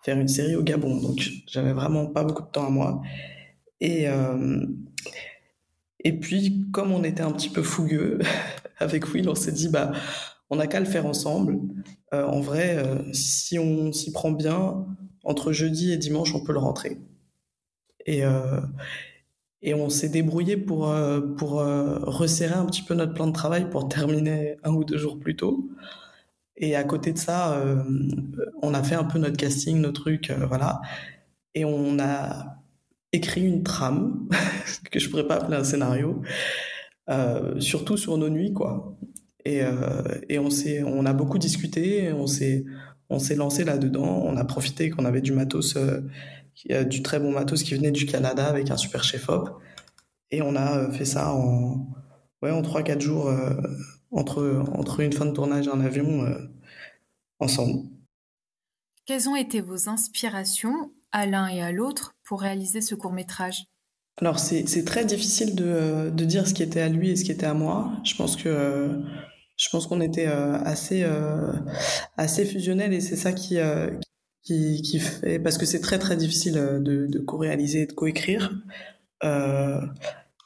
faire 0.03 0.19
une 0.19 0.29
série 0.29 0.57
au 0.57 0.63
Gabon. 0.63 1.01
Donc, 1.01 1.31
j'avais 1.47 1.73
vraiment 1.73 2.07
pas 2.07 2.25
beaucoup 2.25 2.43
de 2.43 2.51
temps 2.51 2.67
à 2.67 2.71
moi. 2.71 3.03
Et, 3.81 4.09
euh, 4.09 4.65
et 6.05 6.19
puis, 6.19 6.67
comme 6.73 6.93
on 6.93 7.05
était 7.05 7.23
un 7.23 7.33
petit 7.33 7.49
peu 7.49 7.63
fougueux 7.63 8.19
avec 8.79 9.13
Will, 9.13 9.29
on 9.29 9.35
s'est 9.35 9.53
dit, 9.53 9.69
bah, 9.69 9.93
on 10.51 10.57
n'a 10.57 10.67
qu'à 10.67 10.81
le 10.81 10.87
faire 10.87 11.07
ensemble. 11.07 11.61
Euh, 12.15 12.27
en 12.27 12.41
vrai, 12.41 12.77
euh, 12.77 12.99
si 13.13 13.59
on 13.59 13.93
s'y 13.93 14.13
prend 14.13 14.33
bien, 14.33 14.87
entre 15.25 15.53
jeudi 15.53 15.93
et 15.93 15.97
dimanche, 15.97 16.35
on 16.35 16.43
peut 16.43 16.53
le 16.53 16.59
rentrer. 16.59 16.99
Et, 18.07 18.23
et 19.63 19.75
on 19.75 19.89
s'est 19.89 20.09
débrouillé 20.09 20.57
pour, 20.57 20.93
pour 21.37 21.51
resserrer 21.53 22.55
un 22.55 22.67
petit 22.67 22.83
peu 22.83 22.95
notre 22.95 23.15
plan 23.15 23.29
de 23.29 23.33
travail 23.33 23.71
pour 23.71 23.89
terminer 23.89 24.57
un 24.65 24.73
ou 24.73 24.83
deux 24.83 24.99
jours 24.99 25.21
plus 25.21 25.37
tôt. 25.37 25.71
Et 26.57 26.77
à 26.77 26.85
côté 26.85 27.13
de 27.13 27.19
ça, 27.19 27.55
euh, 27.55 27.83
on 28.63 28.75
a 28.75 28.83
fait 28.83 28.95
un 28.95 29.05
peu 29.05 29.19
notre 29.19 29.37
casting, 29.37 29.81
nos 29.81 29.93
trucs, 29.93 30.31
euh, 30.31 30.47
voilà. 30.47 30.81
Et 31.55 31.65
on 31.65 31.99
a 31.99 32.62
écrit 33.13 33.47
une 33.47 33.63
trame, 33.63 34.29
que 34.91 34.99
je 34.99 35.09
pourrais 35.09 35.27
pas 35.27 35.37
appeler 35.37 35.57
un 35.57 35.65
scénario, 35.65 36.23
euh, 37.11 37.59
surtout 37.61 37.97
sur 37.97 38.17
nos 38.19 38.29
nuits, 38.29 38.53
quoi. 38.53 38.97
Et, 39.45 39.63
et 40.29 40.39
on, 40.39 40.51
s'est, 40.51 40.85
on 40.85 41.05
a 41.05 41.13
beaucoup 41.13 41.37
discuté, 41.37 42.13
on 42.13 42.29
s'est, 42.29 42.65
on 43.11 43.19
s'est 43.19 43.35
lancé 43.35 43.65
là-dedans, 43.65 44.23
on 44.25 44.37
a 44.37 44.45
profité 44.45 44.89
qu'on 44.89 45.05
avait 45.05 45.21
du 45.21 45.33
matos, 45.33 45.77
du 46.89 47.03
très 47.03 47.19
bon 47.19 47.33
matos 47.33 47.65
qui 47.65 47.75
venait 47.75 47.91
du 47.91 48.07
Canada 48.07 48.47
avec 48.47 48.71
un 48.71 48.77
super 48.77 49.03
chef-op. 49.03 49.51
Et 50.31 50.43
on 50.43 50.55
a 50.55 50.93
fait 50.93 51.05
ça 51.05 51.35
en, 51.35 51.89
ouais, 52.41 52.53
en 52.53 52.63
3-4 52.63 53.01
jours 53.01 53.33
entre, 54.13 54.65
entre 54.75 55.01
une 55.01 55.13
fin 55.13 55.27
de 55.27 55.33
tournage 55.33 55.67
et 55.67 55.71
un 55.71 55.81
avion 55.81 56.25
euh, 56.25 56.39
ensemble. 57.39 57.89
Quelles 59.07 59.29
ont 59.29 59.37
été 59.37 59.61
vos 59.61 59.89
inspirations 59.89 60.93
à 61.13 61.27
l'un 61.27 61.49
et 61.49 61.63
à 61.63 61.73
l'autre 61.73 62.15
pour 62.25 62.41
réaliser 62.41 62.81
ce 62.81 62.95
court 62.95 63.13
métrage 63.13 63.65
alors 64.19 64.39
c'est 64.39 64.85
très 64.85 65.07
difficile 65.07 65.55
de, 65.55 66.11
de, 66.11 66.25
dire 66.27 66.47
ce 66.47 66.53
qui 66.53 66.63
était 66.63 66.83
à 66.83 66.89
lui 66.89 67.11
et 67.11 67.17
ce 67.17 67.25
qui 67.25 67.33
était 67.33 67.47
à 67.47 67.55
moi. 67.55 67.93
Je 68.05 68.15
pense 68.15 68.37
que 68.37 68.91
je 69.57 69.69
pense 69.71 69.87
qu'on 69.87 70.03
était 70.03 70.29
euh, 70.29 70.59
assez 70.65 71.03
euh, 71.03 71.51
assez 72.19 72.45
fusionnels 72.45 72.93
et 72.93 73.01
c'est 73.01 73.17
ça 73.17 73.33
qui, 73.33 73.57
qui, 74.43 74.99
fait 74.99 75.39
parce 75.39 75.57
que 75.57 75.65
c'est 75.65 75.81
très 75.81 75.99
très 75.99 76.17
difficile 76.17 76.53
de, 76.53 77.19
co-réaliser 77.21 77.83
et 77.83 77.87
de 77.87 77.93
co-écrire. 77.93 78.53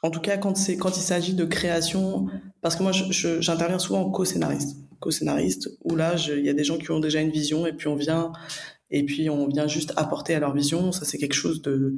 En 0.03 0.11
tout 0.11 0.21
cas, 0.21 0.37
quand, 0.37 0.53
quand 0.79 0.95
il 0.95 1.01
s'agit 1.01 1.33
de 1.33 1.45
création, 1.45 2.27
parce 2.61 2.75
que 2.75 2.83
moi, 2.83 2.91
j'interviens 2.91 3.79
souvent 3.79 4.01
en 4.01 4.11
co-scénariste, 4.11 4.77
co-scénariste, 4.99 5.69
où 5.83 5.95
là, 5.95 6.15
il 6.29 6.45
y 6.45 6.49
a 6.49 6.53
des 6.53 6.63
gens 6.63 6.77
qui 6.77 6.91
ont 6.91 6.99
déjà 6.99 7.19
une 7.19 7.31
vision 7.31 7.65
et 7.65 7.73
puis 7.73 7.87
on 7.87 7.95
vient, 7.95 8.31
et 8.91 9.03
puis 9.03 9.29
on 9.29 9.47
vient 9.47 9.67
juste 9.67 9.93
apporter 9.97 10.35
à 10.35 10.39
leur 10.39 10.53
vision. 10.53 10.91
Ça, 10.91 11.05
c'est 11.05 11.17
quelque 11.17 11.33
chose 11.33 11.61
de, 11.61 11.97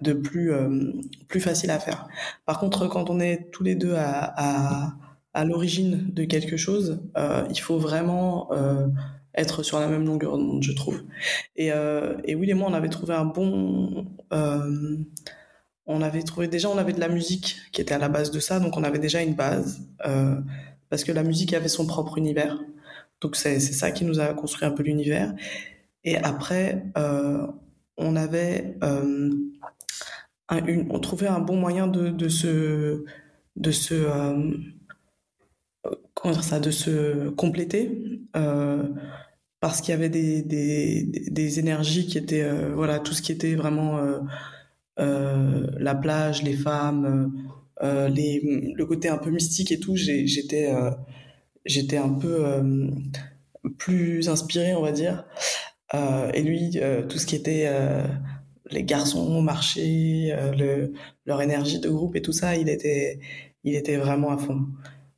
de 0.00 0.12
plus, 0.12 0.52
euh, 0.52 0.92
plus 1.28 1.40
facile 1.40 1.70
à 1.70 1.78
faire. 1.78 2.08
Par 2.46 2.58
contre, 2.58 2.86
quand 2.88 3.10
on 3.10 3.20
est 3.20 3.50
tous 3.50 3.62
les 3.62 3.74
deux 3.74 3.94
à, 3.94 4.96
à, 5.34 5.44
l'origine 5.44 6.10
de 6.12 6.24
quelque 6.24 6.56
chose, 6.56 7.00
euh, 7.16 7.44
il 7.50 7.60
faut 7.60 7.78
vraiment 7.78 8.52
euh, 8.52 8.88
être 9.34 9.62
sur 9.62 9.78
la 9.78 9.86
même 9.86 10.04
longueur 10.04 10.36
d'onde, 10.36 10.62
je 10.62 10.72
trouve. 10.72 11.02
Et, 11.54 11.68
et 11.68 12.34
Will 12.34 12.50
et 12.50 12.54
moi, 12.54 12.68
on 12.68 12.74
avait 12.74 12.88
trouvé 12.88 13.14
un 13.14 13.24
bon 13.24 14.06
on 15.90 16.02
avait 16.02 16.22
trouvé 16.22 16.48
déjà 16.48 16.68
on 16.68 16.76
avait 16.76 16.92
de 16.92 17.00
la 17.00 17.08
musique 17.08 17.56
qui 17.72 17.80
était 17.80 17.94
à 17.94 17.98
la 17.98 18.10
base 18.10 18.30
de 18.30 18.40
ça 18.40 18.60
donc 18.60 18.76
on 18.76 18.84
avait 18.84 18.98
déjà 18.98 19.22
une 19.22 19.32
base 19.32 19.88
parce 20.90 21.02
que 21.02 21.12
la 21.12 21.22
musique 21.22 21.54
avait 21.54 21.68
son 21.68 21.86
propre 21.86 22.18
univers 22.18 22.58
donc 23.22 23.36
c'est 23.36 23.58
ça 23.58 23.90
qui 23.90 24.04
nous 24.04 24.20
a 24.20 24.34
construit 24.34 24.66
un 24.66 24.70
peu 24.70 24.82
l'univers 24.82 25.32
et 26.04 26.16
après 26.16 26.86
euh, 26.96 27.46
on 27.96 28.16
avait 28.16 28.76
euh, 28.82 29.30
on 30.50 30.98
trouvait 31.00 31.26
un 31.28 31.40
bon 31.40 31.56
moyen 31.56 31.86
de, 31.86 32.08
de 32.08 32.28
se 32.28 33.04
de 33.56 33.70
se 33.70 33.94
comment 36.14 36.34
dire 36.34 36.44
ça 36.44 36.60
de 36.60 36.70
se 36.70 37.28
compléter 37.30 38.22
parce 39.60 39.80
qu'il 39.80 39.90
y 39.90 39.94
avait 39.94 40.08
des, 40.08 40.42
des, 40.42 41.58
énergies 41.58 42.06
qui 42.06 42.16
étaient 42.16 42.48
voilà 42.70 43.00
tout 43.00 43.12
ce 43.12 43.22
qui 43.22 43.32
était 43.32 43.56
vraiment 43.56 43.98
euh, 44.98 45.66
la 45.78 45.94
plage, 45.94 46.42
les 46.42 46.56
femmes, 46.56 47.32
euh, 47.82 48.08
les, 48.08 48.40
le 48.74 48.86
côté 48.86 49.08
un 49.08 49.18
peu 49.18 49.30
mystique 49.30 49.70
et 49.70 49.78
tout, 49.78 49.94
j'étais 49.94 50.72
euh, 50.72 50.90
j'étais 51.64 51.98
un 51.98 52.10
peu 52.10 52.62
plus 53.78 54.28
inspiré, 54.28 54.74
on 54.74 54.82
va 54.82 54.92
dire. 54.92 55.24
Et 55.92 56.42
lui, 56.42 56.78
tout 57.08 57.18
ce 57.18 57.26
qui 57.26 57.36
était 57.36 57.70
les 58.70 58.84
garçons 58.84 59.20
au 59.20 59.40
marché, 59.40 60.34
le, 60.56 60.92
leur 61.24 61.40
énergie 61.40 61.80
de 61.80 61.88
groupe 61.88 62.16
et 62.16 62.22
tout 62.22 62.32
ça, 62.32 62.56
il 62.56 62.68
était, 62.68 63.20
il 63.64 63.74
était 63.74 63.96
vraiment 63.96 64.30
à 64.30 64.38
fond. 64.38 64.66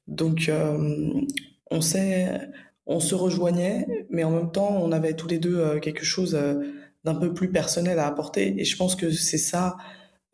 Donc, 0.06 0.50
on 1.70 1.80
s'est, 1.80 2.28
on 2.86 3.00
se 3.00 3.14
rejoignait, 3.14 3.86
mais 4.10 4.24
en 4.24 4.30
même 4.30 4.52
temps, 4.52 4.80
on 4.82 4.92
avait 4.92 5.14
tous 5.14 5.28
les 5.28 5.38
deux 5.38 5.80
quelque 5.80 6.04
chose 6.04 6.38
d'un 7.04 7.14
peu 7.14 7.34
plus 7.34 7.50
personnel 7.50 7.98
à 7.98 8.06
apporter. 8.06 8.60
Et 8.60 8.64
je 8.64 8.76
pense 8.76 8.94
que 8.94 9.10
c'est 9.10 9.38
ça 9.38 9.76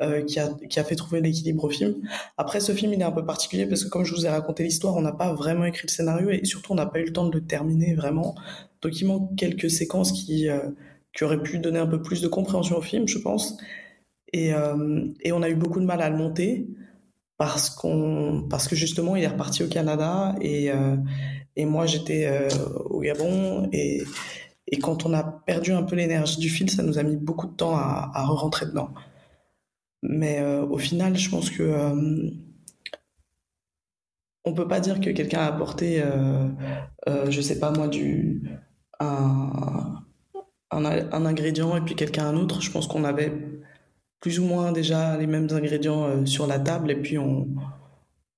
euh, 0.02 0.22
qui, 0.22 0.38
a, 0.38 0.48
qui 0.68 0.78
a 0.78 0.84
fait 0.84 0.94
trouver 0.94 1.20
l'équilibre 1.20 1.64
au 1.64 1.70
film. 1.70 1.94
Après, 2.36 2.60
ce 2.60 2.72
film, 2.72 2.92
il 2.92 3.00
est 3.00 3.04
un 3.04 3.12
peu 3.12 3.24
particulier 3.24 3.66
parce 3.66 3.84
que 3.84 3.88
comme 3.88 4.04
je 4.04 4.14
vous 4.14 4.26
ai 4.26 4.28
raconté 4.28 4.62
l'histoire, 4.62 4.94
on 4.94 5.00
n'a 5.00 5.12
pas 5.12 5.32
vraiment 5.32 5.64
écrit 5.64 5.86
le 5.86 5.92
scénario 5.92 6.30
et 6.30 6.44
surtout, 6.44 6.72
on 6.72 6.74
n'a 6.76 6.86
pas 6.86 7.00
eu 7.00 7.04
le 7.04 7.12
temps 7.12 7.26
de 7.26 7.34
le 7.34 7.44
terminer 7.44 7.94
vraiment. 7.94 8.34
Donc, 8.82 9.00
il 9.00 9.06
manque 9.06 9.36
quelques 9.36 9.70
séquences 9.70 10.12
qui, 10.12 10.48
euh, 10.48 10.60
qui 11.14 11.24
auraient 11.24 11.42
pu 11.42 11.58
donner 11.58 11.78
un 11.78 11.86
peu 11.86 12.02
plus 12.02 12.20
de 12.20 12.28
compréhension 12.28 12.76
au 12.76 12.82
film, 12.82 13.08
je 13.08 13.18
pense. 13.18 13.56
Et, 14.32 14.52
euh, 14.52 15.06
et 15.22 15.32
on 15.32 15.42
a 15.42 15.48
eu 15.48 15.54
beaucoup 15.54 15.80
de 15.80 15.86
mal 15.86 16.02
à 16.02 16.10
le 16.10 16.16
monter 16.16 16.66
parce 17.38 17.70
qu'on 17.70 18.46
parce 18.48 18.66
que 18.66 18.74
justement 18.74 19.14
il 19.14 19.22
est 19.22 19.28
reparti 19.28 19.62
au 19.62 19.68
Canada 19.68 20.34
et 20.40 20.70
et 21.54 21.66
moi 21.66 21.84
j'étais 21.84 22.48
au 22.86 23.00
Gabon 23.00 23.68
et 23.72 24.04
et 24.68 24.78
quand 24.78 25.06
on 25.06 25.12
a 25.12 25.22
perdu 25.22 25.72
un 25.72 25.82
peu 25.82 25.96
l'énergie 25.96 26.38
du 26.38 26.48
fil, 26.48 26.70
ça 26.70 26.82
nous 26.82 26.98
a 26.98 27.02
mis 27.02 27.16
beaucoup 27.16 27.46
de 27.46 27.54
temps 27.54 27.76
à, 27.76 28.10
à 28.14 28.24
re-rentrer 28.26 28.66
dedans. 28.66 28.90
Mais 30.08 30.40
euh, 30.40 30.64
au 30.66 30.78
final, 30.78 31.16
je 31.16 31.28
pense 31.30 31.50
que 31.50 31.62
euh, 31.62 32.30
on 34.46 34.54
peut 34.54 34.68
pas 34.68 34.80
dire 34.80 35.00
que 35.00 35.10
quelqu'un 35.10 35.40
a 35.40 35.46
apporté, 35.46 36.00
euh, 36.00 36.48
euh, 37.08 37.30
je 37.30 37.40
sais 37.40 37.58
pas 37.58 37.72
moi, 37.72 37.88
du 37.88 38.42
un, 39.00 40.02
un, 40.70 41.26
ingrédient 41.26 41.76
et 41.76 41.80
puis 41.80 41.96
quelqu'un 41.96 42.26
un 42.26 42.36
autre. 42.36 42.62
Je 42.62 42.70
pense 42.70 42.86
qu'on 42.86 43.04
avait 43.04 43.32
plus 44.20 44.38
ou 44.38 44.44
moins 44.44 44.72
déjà 44.72 45.16
les 45.18 45.26
mêmes 45.26 45.48
ingrédients 45.50 46.04
euh, 46.04 46.26
sur 46.26 46.46
la 46.46 46.60
table 46.60 46.90
et 46.90 46.96
puis 46.96 47.18
on 47.18 47.48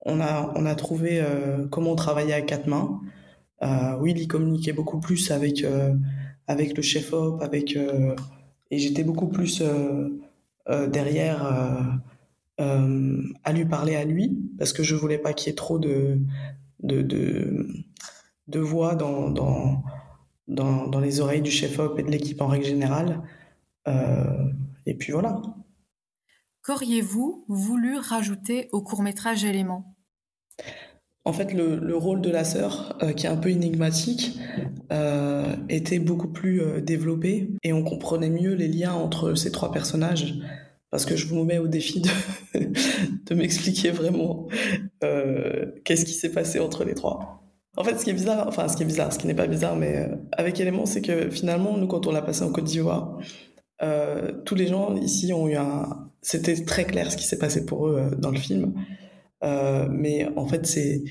on 0.06 0.20
a 0.20 0.52
on 0.56 0.64
a 0.64 0.75
trouvé 0.75 1.22
comment 1.70 1.94
travailler 1.94 2.32
à 2.32 2.40
quatre 2.40 2.66
mains. 2.66 3.00
Oui, 4.00 4.14
il 4.16 4.28
communiquait 4.28 4.72
beaucoup 4.72 5.00
plus 5.00 5.30
avec 5.30 5.66
avec 6.46 6.76
le 6.76 6.82
chef 6.82 7.12
op, 7.12 7.42
avec 7.42 7.76
et 8.70 8.78
j'étais 8.78 9.04
beaucoup 9.04 9.28
plus 9.28 9.62
derrière 10.68 12.00
à 12.58 13.52
lui 13.52 13.64
parler 13.64 13.94
à 13.94 14.04
lui 14.04 14.37
parce 14.58 14.72
que 14.72 14.82
je 14.82 14.94
voulais 14.94 15.18
pas 15.18 15.32
qu'il 15.32 15.48
y 15.48 15.52
ait 15.52 15.56
trop 15.56 15.78
de 15.78 16.18
voix 18.54 18.94
dans, 18.94 19.82
les 21.00 21.20
oreilles 21.20 21.42
du 21.42 21.50
chef-op 21.50 21.98
et 21.98 22.02
de 22.02 22.10
l'équipe 22.10 22.40
en 22.40 22.46
règle 22.46 22.64
générale. 22.64 23.22
Euh, 23.87 24.52
et 24.87 24.94
puis 24.94 25.12
voilà. 25.12 25.40
Qu'auriez-vous 26.62 27.44
voulu 27.48 27.98
rajouter 27.98 28.68
au 28.72 28.82
court-métrage 28.82 29.44
élément? 29.44 29.96
En 31.28 31.32
fait, 31.35 31.52
le, 31.52 31.76
le, 31.76 31.94
rôle 31.94 32.23
de 32.23 32.30
la 32.30 32.42
sœur, 32.42 32.97
euh, 33.02 33.12
qui 33.12 33.26
est 33.26 33.28
un 33.28 33.37
peu 33.37 33.50
énigmatique, 33.50 34.38
euh, 34.90 35.54
était 35.68 35.99
beaucoup 35.99 36.28
plus 36.28 36.62
euh, 36.62 36.80
développé 36.80 37.50
et 37.62 37.75
on 37.75 37.85
comprenait 37.85 38.30
mieux 38.30 38.54
les 38.54 38.66
liens 38.66 38.94
entre 38.94 39.35
ces 39.35 39.52
trois 39.52 39.70
personnages. 39.70 40.37
Parce 40.90 41.04
que 41.04 41.16
je 41.16 41.26
vous 41.26 41.44
mets 41.44 41.58
au 41.58 41.68
défi 41.68 42.00
de, 42.00 43.35
m'expliquer 43.35 43.90
vraiment 43.90 44.49
qu'est-ce 45.85 46.06
qui 46.06 46.14
s'est 46.14 46.32
passé 46.32 46.61
entre 46.61 46.85
les 46.85 46.94
trois. 46.94 47.42
En 47.76 47.85
fait, 47.85 47.99
ce 47.99 48.04
qui 48.04 48.11
est 48.11 48.14
bizarre, 48.14 48.49
enfin, 48.49 48.68
ce 48.68 48.76
qui 48.78 48.85
est 48.85 48.87
bizarre, 48.87 49.12
ce 49.12 49.18
qui 49.18 49.26
n'est 49.26 49.35
pas 49.35 49.47
bizarre, 49.47 49.76
mais 49.76 50.08
avec 50.32 50.58
Élément, 50.61 50.87
c'est 50.87 51.02
que 51.02 51.28
finalement, 51.28 51.76
nous, 51.76 51.87
quand 51.87 52.06
on 52.06 52.11
l'a 52.11 52.23
passé 52.23 52.42
en 52.42 52.50
Côte 52.50 52.64
d'Ivoire, 52.64 53.18
tous 54.47 54.54
les 54.54 54.66
gens 54.66 54.97
ici 54.97 55.30
ont 55.35 55.47
eu 55.47 55.56
un. 55.56 56.08
C'était 56.23 56.64
très 56.64 56.87
clair 56.87 57.12
ce 57.12 57.18
qui 57.18 57.25
s'est 57.25 57.38
passé 57.38 57.66
pour 57.66 57.88
eux 57.88 58.12
dans 58.16 58.30
le 58.30 58.38
film. 58.38 58.73
Euh, 59.45 59.87
mais 59.90 60.28
en 60.37 60.47
fait, 60.47 60.66
c'est 60.66 61.04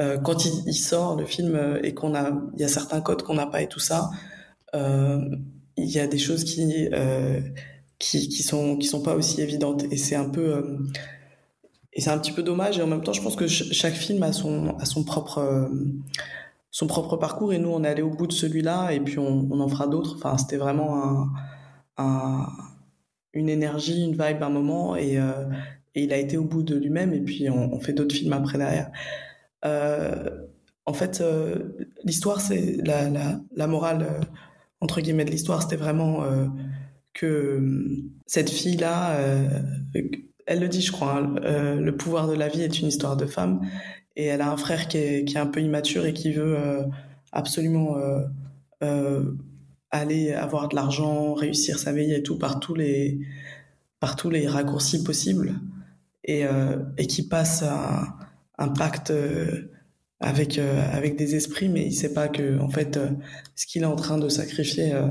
euh, 0.00 0.18
quand 0.18 0.44
il, 0.44 0.74
sort 0.74 1.16
le 1.16 1.26
film 1.26 1.54
euh, 1.54 1.80
et 1.82 1.94
qu'on 1.94 2.14
a, 2.14 2.30
il 2.54 2.60
y 2.60 2.64
a 2.64 2.68
certains 2.68 3.00
codes 3.00 3.22
qu'on 3.22 3.34
n'a 3.34 3.46
pas 3.46 3.62
et 3.62 3.68
tout 3.68 3.80
ça. 3.80 4.10
il 4.74 5.90
y 5.90 5.98
a 5.98 6.06
des 6.06 6.18
choses 6.18 6.44
qui, 6.44 6.88
qui, 7.98 8.42
sont, 8.42 8.76
qui 8.76 8.86
sont 8.86 9.02
pas 9.02 9.14
aussi 9.14 9.40
évidentes. 9.40 9.84
Et 9.90 9.96
c'est 9.96 10.16
un 10.16 10.28
peu, 10.28 10.78
et 11.92 12.00
c'est 12.00 12.10
un 12.10 12.18
petit 12.18 12.32
peu 12.32 12.42
dommage. 12.42 12.78
Et 12.78 12.82
en 12.82 12.86
même 12.86 13.02
temps, 13.02 13.12
je 13.12 13.22
pense 13.22 13.36
que 13.36 13.46
chaque 13.46 13.94
film 13.94 14.22
a 14.22 14.32
son, 14.32 14.76
a 14.78 14.84
son 14.84 15.04
propre, 15.04 15.70
son 16.70 16.86
propre 16.86 17.16
parcours. 17.16 17.52
Et 17.52 17.58
nous, 17.58 17.70
on 17.70 17.84
est 17.84 17.88
allé 17.88 18.02
au 18.02 18.10
bout 18.10 18.26
de 18.26 18.32
celui-là 18.32 18.92
et 18.92 19.00
puis 19.00 19.18
on, 19.18 19.50
en 19.60 19.68
fera 19.68 19.86
d'autres. 19.86 20.16
Enfin, 20.16 20.38
c'était 20.38 20.56
vraiment 20.56 21.26
un, 21.98 22.46
une 23.34 23.48
énergie, 23.48 24.04
une 24.04 24.12
vibe, 24.12 24.42
un 24.42 24.50
moment. 24.50 24.96
Et, 24.96 25.18
et 25.94 26.04
il 26.04 26.12
a 26.12 26.18
été 26.18 26.36
au 26.36 26.44
bout 26.44 26.62
de 26.62 26.76
lui-même. 26.76 27.12
Et 27.12 27.20
puis, 27.20 27.48
on, 27.50 27.78
fait 27.80 27.92
d'autres 27.92 28.14
films 28.14 28.32
après 28.32 28.58
derrière. 28.58 28.90
Euh, 29.64 30.46
en 30.86 30.92
fait, 30.92 31.20
euh, 31.20 31.76
l'histoire, 32.04 32.40
c'est 32.40 32.78
la, 32.84 33.66
morale, 33.66 34.02
euh, 34.02 34.24
entre 34.80 35.00
guillemets, 35.00 35.24
de 35.24 35.30
l'histoire, 35.30 35.62
c'était 35.62 35.76
vraiment 35.76 36.24
que 37.14 37.62
cette 38.26 38.50
fille-là, 38.50 39.16
elle 40.46 40.60
le 40.60 40.68
dit, 40.68 40.80
je 40.80 40.92
crois, 40.92 41.18
hein, 41.18 41.76
le 41.76 41.96
pouvoir 41.96 42.26
de 42.26 42.34
la 42.34 42.48
vie 42.48 42.62
est 42.62 42.80
une 42.80 42.88
histoire 42.88 43.16
de 43.16 43.26
femme. 43.26 43.60
Et 44.16 44.26
elle 44.26 44.40
a 44.40 44.50
un 44.50 44.56
frère 44.56 44.88
qui 44.88 44.98
est, 44.98 45.24
qui 45.24 45.36
est 45.36 45.40
un 45.40 45.46
peu 45.46 45.60
immature 45.60 46.04
et 46.04 46.12
qui 46.12 46.32
veut 46.32 46.56
absolument 47.30 47.96
aller 49.90 50.32
avoir 50.32 50.68
de 50.68 50.74
l'argent, 50.74 51.34
réussir 51.34 51.78
sa 51.78 51.92
vie 51.92 52.12
et 52.12 52.22
tout 52.22 52.38
par 52.38 52.58
tous 52.58 52.74
les, 52.74 53.20
par 54.00 54.16
tous 54.16 54.30
les 54.30 54.48
raccourcis 54.48 55.04
possibles. 55.04 55.60
Et, 56.24 56.44
et 56.98 57.06
qui 57.06 57.26
passe 57.26 57.64
un, 58.58 58.68
pacte 58.68 59.12
avec 60.22 60.58
euh, 60.58 60.80
avec 60.92 61.16
des 61.16 61.34
esprits, 61.34 61.68
mais 61.68 61.84
il 61.84 61.92
sait 61.92 62.14
pas 62.14 62.28
que 62.28 62.58
en 62.60 62.68
fait 62.68 62.96
euh, 62.96 63.10
ce 63.56 63.66
qu'il 63.66 63.82
est 63.82 63.86
en 63.86 63.96
train 63.96 64.18
de 64.18 64.28
sacrifier, 64.28 64.94
euh, 64.94 65.08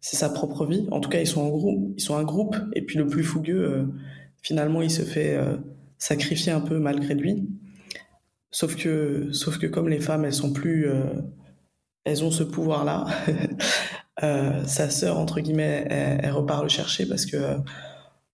c'est 0.00 0.16
sa 0.16 0.28
propre 0.28 0.66
vie. 0.66 0.86
En 0.90 1.00
tout 1.00 1.08
cas, 1.08 1.20
ils 1.20 1.26
sont 1.26 1.40
en 1.40 1.48
groupe, 1.48 1.94
ils 1.96 2.02
sont 2.02 2.16
un 2.16 2.24
groupe, 2.24 2.56
et 2.74 2.82
puis 2.82 2.98
le 2.98 3.06
plus 3.06 3.24
fougueux, 3.24 3.88
finalement, 4.42 4.82
il 4.82 4.90
se 4.90 5.02
fait 5.02 5.36
sacrifier 5.98 6.52
un 6.52 6.60
peu 6.60 6.78
malgré 6.78 7.14
lui. 7.14 7.48
Sauf 8.50 8.76
que 8.76 9.28
sauf 9.32 9.58
que 9.58 9.66
comme 9.66 9.88
les 9.88 9.98
femmes, 9.98 10.24
elles 10.24 10.34
sont 10.34 10.52
plus, 10.52 10.86
elles 12.04 12.22
ont 12.24 12.30
ce 12.30 12.44
pouvoir-là. 12.44 13.06
sa 14.66 14.90
sœur 14.90 15.18
entre 15.18 15.40
guillemets, 15.40 15.86
elle, 15.90 16.20
elle, 16.22 16.32
repart 16.32 16.62
le 16.62 16.68
chercher 16.68 17.06
parce 17.06 17.26
que 17.26 17.56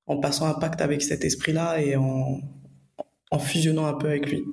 en 0.06 0.18
passant 0.18 0.46
un 0.46 0.54
pacte 0.54 0.80
avec 0.80 1.02
cet 1.02 1.25
esprit-là 1.25 1.80
et 1.80 1.96
en 1.96 2.40
fusionnant 3.38 3.87
un 3.87 3.94
peu 3.94 4.08
avec 4.08 4.30
lui. 4.30 4.44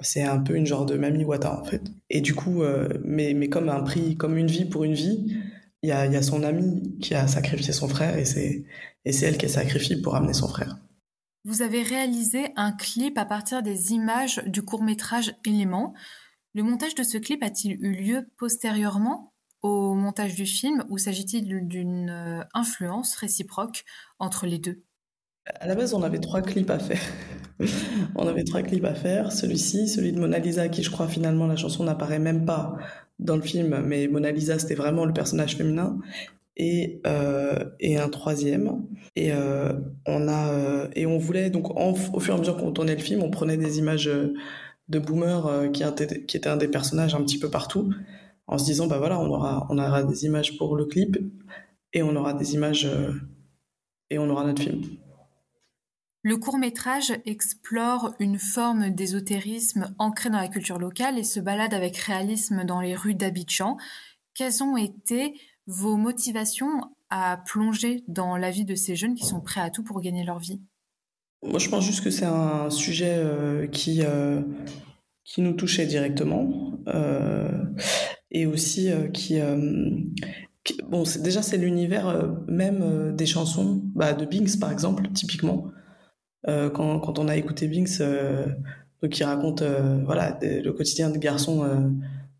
C'est 0.00 0.22
un 0.22 0.38
peu 0.38 0.56
une 0.56 0.66
genre 0.66 0.86
de 0.86 0.96
Mami 0.96 1.24
Wata 1.24 1.58
en 1.58 1.64
fait. 1.64 1.82
Et 2.10 2.20
du 2.20 2.34
coup, 2.34 2.62
euh, 2.62 2.88
mais, 3.04 3.34
mais 3.34 3.48
comme 3.48 3.68
un 3.68 3.80
prix, 3.82 4.16
comme 4.16 4.36
une 4.36 4.46
vie 4.46 4.66
pour 4.66 4.84
une 4.84 4.94
vie, 4.94 5.36
il 5.82 5.88
y 5.88 5.92
a, 5.92 6.22
son 6.22 6.42
ami 6.42 6.98
qui 7.00 7.14
a 7.14 7.26
sacrifié 7.28 7.72
son 7.72 7.88
frère 7.88 8.18
et 8.18 8.24
c'est 8.24 8.64
et 9.04 9.12
c'est 9.12 9.26
elle 9.26 9.38
qui 9.38 9.46
a 9.46 9.48
sacrifié 9.48 10.00
pour 10.02 10.16
amener 10.16 10.32
son 10.32 10.48
frère. 10.48 10.76
Vous 11.44 11.62
avez 11.62 11.82
réalisé 11.82 12.48
un 12.56 12.72
clip 12.72 13.16
à 13.18 13.24
partir 13.24 13.62
des 13.62 13.92
images 13.92 14.42
du 14.46 14.62
court 14.62 14.82
métrage 14.82 15.36
Élément. 15.44 15.94
Le 16.54 16.64
montage 16.64 16.96
de 16.96 17.04
ce 17.04 17.18
clip 17.18 17.40
a-t-il 17.44 17.74
eu 17.80 17.92
lieu 17.92 18.28
postérieurement? 18.36 19.32
Au 19.62 19.94
montage 19.94 20.34
du 20.34 20.46
film 20.46 20.84
ou 20.88 20.98
s'agit-il 20.98 21.46
d'une 21.66 22.10
euh, 22.10 22.44
influence 22.54 23.14
réciproque 23.16 23.84
entre 24.18 24.46
les 24.46 24.58
deux? 24.58 24.82
À 25.60 25.66
la 25.66 25.74
base, 25.74 25.94
on 25.94 26.02
avait 26.02 26.18
trois 26.18 26.42
clips 26.42 26.70
à 26.70 26.78
faire. 26.78 27.00
on 28.16 28.26
avait 28.26 28.44
trois 28.44 28.62
clips 28.62 28.84
à 28.84 28.94
faire. 28.94 29.32
Celui-ci, 29.32 29.88
celui 29.88 30.12
de 30.12 30.18
Mona 30.18 30.38
Lisa, 30.38 30.68
qui 30.68 30.82
je 30.82 30.90
crois 30.90 31.06
finalement 31.06 31.46
la 31.46 31.56
chanson 31.56 31.84
n'apparaît 31.84 32.18
même 32.18 32.44
pas 32.44 32.76
dans 33.18 33.36
le 33.36 33.42
film, 33.42 33.80
mais 33.84 34.08
Mona 34.08 34.32
Lisa 34.32 34.58
c'était 34.58 34.74
vraiment 34.74 35.04
le 35.04 35.12
personnage 35.12 35.56
féminin. 35.56 35.98
Et, 36.58 37.02
euh, 37.06 37.64
et 37.80 37.98
un 37.98 38.08
troisième. 38.08 38.82
Et 39.14 39.30
euh, 39.30 39.74
on 40.06 40.26
a 40.26 40.88
et 40.94 41.04
on 41.04 41.18
voulait 41.18 41.50
donc 41.50 41.78
au 41.78 41.94
fur 41.94 42.32
et 42.32 42.36
à 42.36 42.40
mesure 42.40 42.56
qu'on 42.56 42.72
tournait 42.72 42.96
le 42.96 43.02
film, 43.02 43.22
on 43.22 43.30
prenait 43.30 43.58
des 43.58 43.78
images 43.78 44.10
de 44.88 44.98
Boomer 44.98 45.70
qui, 45.72 45.82
était, 45.82 46.24
qui 46.24 46.36
était 46.38 46.48
un 46.48 46.56
des 46.56 46.68
personnages 46.68 47.14
un 47.14 47.22
petit 47.22 47.38
peu 47.38 47.50
partout, 47.50 47.92
en 48.46 48.58
se 48.58 48.64
disant 48.64 48.86
bah 48.86 48.98
voilà 48.98 49.18
on 49.18 49.28
aura 49.28 49.66
on 49.70 49.78
aura 49.78 50.02
des 50.02 50.24
images 50.24 50.56
pour 50.56 50.76
le 50.76 50.84
clip 50.84 51.18
et 51.92 52.02
on 52.02 52.14
aura 52.16 52.34
des 52.34 52.54
images 52.54 52.84
euh, 52.84 53.12
et 54.10 54.18
on 54.18 54.28
aura 54.28 54.44
notre 54.44 54.62
film. 54.62 54.82
Le 56.22 56.36
court-métrage 56.36 57.12
explore 57.24 58.14
une 58.18 58.38
forme 58.38 58.90
d'ésotérisme 58.90 59.94
ancrée 59.98 60.28
dans 60.28 60.40
la 60.40 60.48
culture 60.48 60.78
locale 60.78 61.18
et 61.18 61.24
se 61.24 61.38
balade 61.38 61.72
avec 61.72 61.96
réalisme 61.96 62.64
dans 62.64 62.80
les 62.80 62.96
rues 62.96 63.14
d'Abidjan. 63.14 63.76
Quelles 64.34 64.62
ont 64.62 64.76
été 64.76 65.40
vos 65.68 65.96
motivations 65.96 66.80
à 67.10 67.36
plonger 67.46 68.02
dans 68.08 68.36
la 68.36 68.50
vie 68.50 68.64
de 68.64 68.74
ces 68.74 68.96
jeunes 68.96 69.14
qui 69.14 69.24
sont 69.24 69.40
prêts 69.40 69.60
à 69.60 69.70
tout 69.70 69.84
pour 69.84 70.00
gagner 70.00 70.24
leur 70.24 70.40
vie? 70.40 70.60
Moi, 71.44 71.60
je 71.60 71.68
pense 71.68 71.84
juste 71.84 72.02
que 72.02 72.10
c'est 72.10 72.24
un 72.24 72.70
sujet 72.70 73.14
euh, 73.16 73.68
qui, 73.68 74.02
euh, 74.02 74.40
qui 75.24 75.42
nous 75.42 75.52
touchait 75.52 75.86
directement 75.86 76.72
euh, 76.88 77.48
et 78.30 78.46
aussi 78.46 78.90
euh, 78.90 79.08
qui, 79.08 79.40
euh, 79.40 79.90
qui, 80.64 80.78
Bon, 80.88 81.04
déjà, 81.20 81.42
c'est 81.42 81.56
l'univers 81.56 82.08
euh, 82.08 82.28
même 82.48 83.14
des 83.16 83.26
chansons 83.26 83.82
bah, 83.94 84.12
de 84.12 84.24
Binks, 84.24 84.58
par 84.58 84.72
exemple, 84.72 85.08
typiquement. 85.12 85.70
Euh, 86.48 86.70
quand, 86.70 87.00
quand, 87.00 87.18
on 87.18 87.28
a 87.28 87.36
écouté 87.36 87.66
Binks, 87.68 88.00
euh, 88.00 88.46
donc 89.02 89.10
qui 89.12 89.24
raconte 89.24 89.62
euh, 89.62 90.02
voilà 90.04 90.38
le 90.42 90.70
quotidien 90.70 91.10
de 91.10 91.18
garçons 91.18 91.64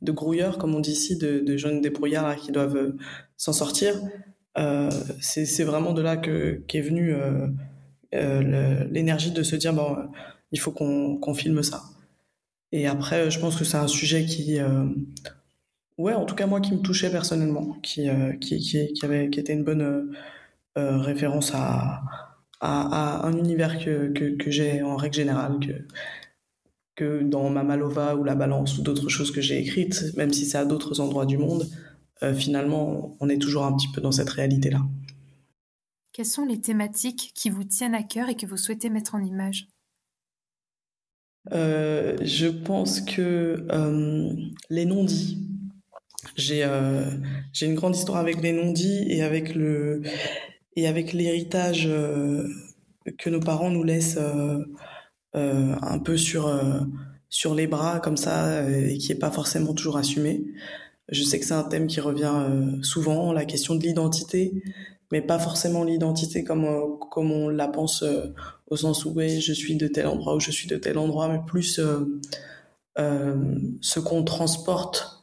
de 0.03 0.13
grouilleurs, 0.13 0.59
comme 0.59 0.75
on 0.75 0.81
dit 0.81 0.93
ici, 0.93 1.17
de, 1.17 1.57
jeunes 1.57 1.81
débrouillards 1.81 2.37
qui 2.37 2.53
doivent 2.53 2.95
s'en 3.37 3.53
sortir. 3.53 3.95
c'est 5.21 5.65
vraiment 5.65 5.93
de 5.93 6.03
là 6.03 6.17
que 6.17 6.63
qu'est 6.69 6.81
venue 6.81 7.15
l'énergie 8.13 9.33
de 9.33 9.43
se 9.43 9.57
dire 9.57 9.75
bon, 9.75 9.97
il 10.53 10.61
faut 10.61 10.73
qu'on 10.73 11.19
qu 11.21 11.35
filme 11.35 11.63
ça. 11.63 11.83
Et 12.73 12.87
après, 12.87 13.31
je 13.31 13.39
pense 13.39 13.57
que 13.57 13.65
c'est 13.65 13.77
un 13.77 13.87
sujet 13.87 14.25
qui, 14.25 14.59
euh, 14.59 14.85
ouais, 15.99 16.15
en 16.15 16.25
tout 16.25 16.35
cas 16.35 16.47
moi, 16.47 16.61
qui 16.61 16.73
me 16.75 16.81
touchait 16.81 17.11
personnellement, 17.11 17.75
qui, 17.83 18.09
euh, 18.09 18.33
qui, 18.35 18.59
qui, 18.59 18.93
qui, 18.93 19.05
avait, 19.05 19.31
qui 19.31 19.41
était 19.41 19.53
une 19.53 19.65
bonne 19.65 20.15
euh, 20.79 20.99
référence 20.99 21.53
à, 21.55 22.03
à, 22.61 23.21
à, 23.21 23.27
un 23.27 23.37
univers 23.37 23.79
que, 23.79 24.13
que, 24.13 24.37
que 24.37 24.51
j'ai 24.51 24.83
en 24.83 24.97
règle 24.97 25.17
générale, 25.17 25.59
que, 25.61 25.87
que 26.95 27.23
dans 27.23 27.51
ma 27.51 27.63
Malova 27.63 28.17
ou 28.17 28.25
la 28.25 28.35
Balance 28.35 28.79
ou 28.79 28.83
d'autres 28.83 29.09
choses 29.09 29.31
que 29.31 29.41
j'ai 29.41 29.59
écrites, 29.59 30.15
même 30.17 30.33
si 30.33 30.47
c'est 30.47 30.59
à 30.59 30.65
d'autres 30.65 31.01
endroits 31.01 31.27
du 31.27 31.39
monde, 31.39 31.69
euh, 32.23 32.35
finalement, 32.35 33.17
on 33.21 33.29
est 33.29 33.39
toujours 33.39 33.65
un 33.65 33.77
petit 33.77 33.89
peu 33.93 34.01
dans 34.01 34.13
cette 34.13 34.31
réalité-là. 34.31 34.81
Quelles 36.13 36.25
sont 36.25 36.47
les 36.47 36.61
thématiques 36.61 37.33
qui 37.35 37.51
vous 37.51 37.65
tiennent 37.65 37.95
à 37.95 38.03
cœur 38.03 38.31
et 38.31 38.37
que 38.37 38.47
vous 38.47 38.57
souhaitez 38.57 38.89
mettre 38.89 39.15
en 39.15 39.23
image? 39.23 39.69
Euh, 41.53 42.17
Je 42.23 42.49
pense 42.49 43.03
que 43.03 43.67
euh, 43.71 44.33
les 44.71 44.87
non-dits. 44.87 45.47
J'ai 46.35 46.65
euh, 46.65 47.11
j'ai 47.53 47.67
une 47.67 47.75
grande 47.75 47.95
histoire 47.95 48.19
avec 48.19 48.43
les 48.43 48.53
non-dits 48.53 49.07
et 49.09 49.23
avec 49.23 49.55
le 49.55 50.03
et 50.77 50.87
avec 50.87 51.13
l'héritage 51.13 51.87
euh, 51.87 52.47
que 53.19 53.31
nos 53.31 53.41
parents 53.41 53.71
nous 53.71 53.83
laissent 53.85 54.19
euh, 54.19 54.65
euh, 55.35 55.75
un 55.83 55.99
peu 55.99 56.17
sur, 56.17 56.51
sur 57.29 57.55
les 57.55 57.67
bras 57.67 58.01
comme 58.01 58.17
ça 58.17 58.69
et 58.71 58.99
qui 58.99 59.09
n'est 59.09 59.19
pas 59.19 59.31
forcément 59.31 59.75
toujours 59.75 59.97
assumé. 59.97 60.45
Je 61.09 61.23
sais 61.23 61.39
que 61.39 61.47
c'est 61.47 61.55
un 61.55 61.63
thème 61.63 61.87
qui 61.87 62.01
revient 62.01 62.35
souvent, 62.83 63.33
la 63.33 63.45
question 63.45 63.75
de 63.75 63.83
l'identité, 63.83 64.63
mais 65.13 65.21
pas 65.21 65.39
forcément 65.39 65.85
l'identité 65.85 66.43
comme, 66.43 66.99
comme 67.11 67.31
on 67.31 67.49
la 67.49 67.69
pense 67.69 68.03
au 68.69 68.77
sens 68.77 69.05
où 69.05 69.15
je 69.19 69.53
suis 69.53 69.77
de 69.77 69.89
tel 69.89 70.07
endroit 70.07 70.35
ou 70.35 70.41
je 70.41 70.51
suis 70.51 70.67
de 70.69 70.77
tel 70.77 70.99
endroit, 70.99 71.29
mais 71.29 71.41
plus 71.47 71.79
euh, 71.79 72.21
euh, 72.99 73.59
ce 73.81 74.01
qu'on 74.01 74.25
transporte 74.25 75.05
euh, 75.05 75.16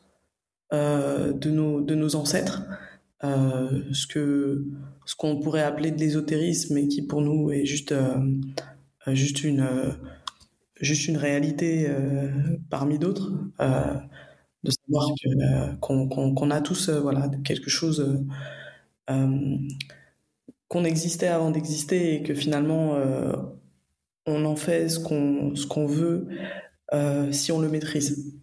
de, 0.72 1.50
nos, 1.50 1.82
de 1.82 1.96
nos 1.96 2.16
ancêtres, 2.16 2.64
ce 3.22 4.08
que 4.08 4.66
ce 5.06 5.16
qu'on 5.16 5.40
pourrait 5.40 5.64
appeler 5.64 5.92
de 5.92 6.00
l'ésotérisme 6.00 6.78
et 6.78 6.88
qui 6.88 7.02
pour 7.02 7.22
nous 7.22 7.52
est 7.52 7.66
juste 7.66 7.94
euh, 9.08 9.14
juste 9.14 9.44
une 9.44 9.62
euh, 9.62 9.92
juste 10.80 11.08
une 11.08 11.18
réalité 11.18 11.86
euh, 11.88 12.30
parmi 12.70 13.00
d'autres 13.00 13.32
de 14.64 14.72
savoir 14.72 15.10
qu'on 15.82 16.08
qu'on 16.08 16.34
qu'on 16.34 16.52
a 16.52 16.62
tous 16.62 16.90
voilà 16.90 17.30
quelque 17.44 17.70
chose 17.70 18.24
qu'on 19.08 20.84
existait 20.86 21.28
avant 21.28 21.52
d'exister 21.52 22.16
et 22.16 22.24
que 22.24 22.34
finalement 22.34 22.98
on 24.26 24.46
en 24.46 24.56
fait 24.56 24.88
ce 24.90 25.00
qu'on 25.00 25.56
ce 25.56 25.68
qu'on 25.68 25.86
veut 25.86 26.28
si 27.32 27.52
on 27.52 27.60
le 27.60 27.70
maîtrise. 27.70 28.40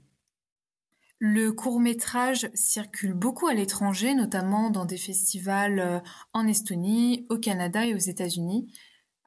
Le 1.23 1.53
court 1.53 1.81
métrage 1.81 2.49
circule 2.55 3.13
beaucoup 3.13 3.47
à 3.47 3.53
l'étranger, 3.53 4.15
notamment 4.15 4.71
dans 4.71 4.87
des 4.87 4.97
festivals 4.97 5.79
euh, 5.79 5.99
en 6.33 6.47
Estonie, 6.47 7.27
au 7.29 7.37
Canada 7.37 7.85
et 7.85 7.95
aux 7.95 7.99
États-Unis. 7.99 8.73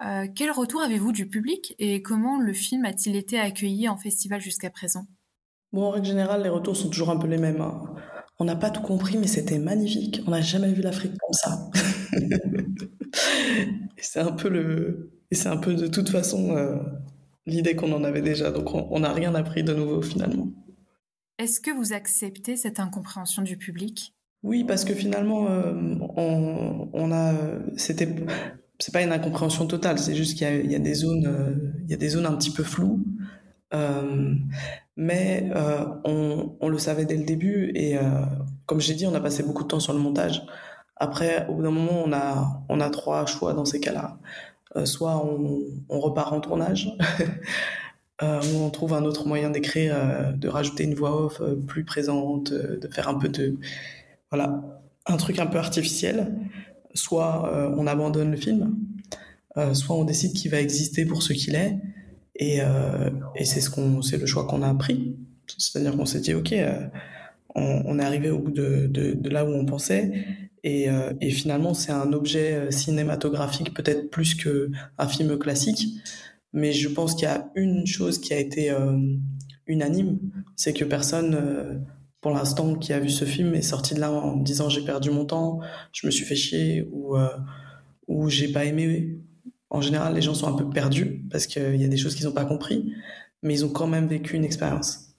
Euh, 0.04 0.26
quel 0.36 0.50
retour 0.50 0.82
avez-vous 0.82 1.12
du 1.12 1.28
public 1.28 1.76
et 1.78 2.02
comment 2.02 2.40
le 2.40 2.52
film 2.52 2.84
a-t-il 2.86 3.16
été 3.16 3.40
accueilli 3.40 3.88
en 3.88 3.96
festival 3.96 4.42
jusqu'à 4.42 4.72
présent? 4.72 5.06
Bon, 5.72 5.84
en 5.84 5.92
règle 5.92 6.08
générale, 6.08 6.42
les 6.42 6.50
retours 6.50 6.76
sont 6.76 6.90
toujours 6.90 7.12
un 7.12 7.18
peu 7.18 7.28
les 7.28 7.38
mêmes. 7.38 7.62
Hein. 7.62 7.84
on 8.40 8.46
n'a 8.46 8.56
pas 8.56 8.72
tout 8.72 8.82
compris, 8.82 9.20
mais 9.20 9.28
c'était 9.28 9.60
magnifique. 9.60 10.24
On 10.26 10.32
n'a 10.32 10.42
jamais 10.42 10.74
vu 10.74 10.82
l'Afrique 10.82 11.14
comme 11.20 11.34
ça. 11.34 11.70
c'est 13.98 14.20
un 14.20 14.32
peu 14.32 14.50
le, 14.50 15.12
et 15.30 15.36
c'est 15.36 15.50
un 15.50 15.58
peu 15.58 15.76
de 15.76 15.86
toute 15.86 16.10
façon 16.10 16.58
euh, 16.58 16.76
l'idée 17.46 17.76
qu'on 17.76 17.92
en 17.92 18.04
avait 18.04 18.24
déjà. 18.24 18.50
Donc 18.50 18.74
on 18.74 19.00
n'a 19.00 19.14
rien 19.14 19.36
appris 19.36 19.64
de 19.64 19.76
nouveau 19.76 20.02
finalement. 20.02 20.48
Est-ce 21.44 21.60
que 21.60 21.72
vous 21.72 21.92
acceptez 21.92 22.56
cette 22.56 22.80
incompréhension 22.80 23.42
du 23.42 23.58
public? 23.58 24.16
Oui, 24.44 24.64
parce 24.64 24.86
que 24.86 24.94
finalement, 24.94 25.48
euh, 25.50 25.74
on, 26.16 27.12
a, 27.12 27.34
c'était, 27.76 28.08
c'est 28.80 28.94
pas 28.94 29.02
une 29.02 29.12
incompréhension 29.12 29.68
totale. 29.68 30.00
C'est 30.00 30.16
juste 30.16 30.38
qu'il 30.38 30.72
y, 30.72 30.76
a, 30.76 30.80
des 30.80 30.94
zones, 30.94 31.28
euh, 31.28 31.74
il 31.84 31.92
y 31.92 31.94
a 31.94 31.98
des 31.98 32.08
zones 32.08 32.26
un 32.26 32.34
petit 32.38 32.52
peu 32.52 32.64
floues. 32.64 33.04
mais 34.96 35.52
on, 36.06 36.56
on, 36.62 36.70
le 36.70 36.78
savait 36.78 37.04
dès 37.04 37.18
le 37.18 37.26
début 37.26 37.72
et 37.76 37.98
comme 38.66 38.80
j'ai 38.80 38.94
dit, 38.94 39.06
on 39.06 39.14
a 39.14 39.20
passé 39.20 39.44
beaucoup 39.44 39.64
de 39.64 39.68
temps 39.68 39.82
sur 39.82 39.92
le 39.92 40.00
montage. 40.00 40.46
Après, 40.96 41.46
au 41.50 41.56
bout 41.56 41.64
d'un 41.64 41.72
moment, 41.72 42.04
on 42.06 42.14
a, 42.14 42.64
on 42.70 42.80
a 42.80 42.90
trois 42.90 43.26
choix 43.26 43.52
dans 43.52 43.66
ces 43.66 43.82
cas-là. 43.82 44.18
Euh, 44.76 44.86
soit 44.86 45.24
on, 45.24 46.00
repart 46.00 46.34
en 46.34 46.40
tournage, 46.40 46.90
euh, 47.00 47.26
ou 47.26 47.83
on 48.22 48.70
trouve 48.70 48.94
un 48.94 49.04
autre 49.04 49.28
moyen 49.28 49.50
d'écrire, 49.50 49.96
euh, 49.96 50.32
de 50.32 50.48
rajouter 50.48 50.84
une 50.84 50.96
voix 50.96 51.26
off 51.26 51.42
plus 51.68 51.84
présente, 51.84 52.54
de 52.54 52.88
faire 52.88 53.10
un 53.10 53.16
peu 53.16 53.30
de... 53.30 53.58
Voilà, 54.32 54.62
un 55.06 55.18
truc 55.18 55.40
un 55.40 55.46
peu 55.46 55.58
artificiel. 55.58 56.34
Soit 56.94 57.74
on 57.76 57.88
abandonne 57.88 58.32
le 58.32 58.38
film, 58.38 58.76
soit 59.74 59.96
on 59.96 60.04
décide 60.04 60.34
qu'il 60.34 60.52
va 60.52 60.60
exister 60.60 61.06
pour 61.06 61.24
ce 61.24 61.34
qu'il 61.34 61.56
est, 61.56 61.80
et, 62.36 62.60
c'est 63.44 63.62
ce 63.62 63.70
qu'on, 63.72 64.04
c'est 64.04 64.18
le 64.18 64.28
choix 64.28 64.46
qu'on 64.46 64.62
a 64.62 64.74
pris. 64.76 65.16
C'est-à-dire 65.58 65.98
qu'on 65.98 66.06
s'est 66.06 66.20
dit, 66.20 66.36
ok, 66.36 66.54
on, 67.56 68.00
est 68.00 68.04
arrivé 68.04 68.30
au 68.30 68.40
bout 68.40 68.52
de, 68.52 69.30
là 69.30 69.46
où 69.46 69.50
on 69.50 69.66
pensait, 69.66 70.12
et, 70.64 70.90
euh, 70.90 71.12
et 71.20 71.30
finalement, 71.30 71.74
c'est 71.74 71.92
un 71.92 72.14
objet 72.14 72.54
euh, 72.54 72.72
cinématographique 72.72 73.74
peut-être 73.74 74.10
plus 74.10 74.36
qu'un 74.36 75.08
film 75.08 75.38
classique. 75.38 75.88
Mais 76.54 76.72
je 76.72 76.88
pense 76.88 77.16
qu'il 77.16 77.24
y 77.24 77.32
a 77.32 77.52
une 77.56 77.86
chose 77.86 78.20
qui 78.20 78.34
a 78.34 78.40
été 78.40 78.70
euh, 78.70 78.98
unanime, 79.68 80.20
c'est 80.56 80.74
que 80.74 80.86
personne, 80.86 81.84
pour 82.22 82.32
l'instant, 82.32 82.76
qui 82.76 82.94
a 82.94 83.00
vu 83.00 83.10
ce 83.10 83.26
film 83.26 83.56
est 83.56 83.62
sorti 83.62 83.96
de 83.96 84.00
là 84.00 84.12
en 84.12 84.38
disant 84.38 84.70
j'ai 84.70 84.86
perdu 84.86 85.10
mon 85.10 85.26
temps, 85.26 85.60
je 85.92 86.06
me 86.06 86.12
suis 86.12 86.26
fait 86.26 86.36
chier 86.36 86.88
ou, 86.92 87.16
ou 88.08 88.30
j'ai 88.30 88.52
pas 88.52 88.66
aimé. 88.66 89.20
En 89.70 89.82
général, 89.82 90.14
les 90.14 90.22
gens 90.22 90.36
sont 90.36 90.48
un 90.48 90.54
peu 90.54 90.70
perdus 90.70 91.26
parce 91.32 91.48
qu'il 91.48 91.76
y 91.76 91.86
a 91.86 91.88
des 91.88 91.98
choses 91.98 92.14
qu'ils 92.14 92.26
n'ont 92.26 92.34
pas 92.34 92.46
compris, 92.46 92.94
mais 93.42 93.54
ils 93.56 93.66
ont 93.66 93.70
quand 93.70 93.88
même 93.88 94.08
vécu 94.08 94.36
une 94.36 94.46
expérience. 94.46 95.14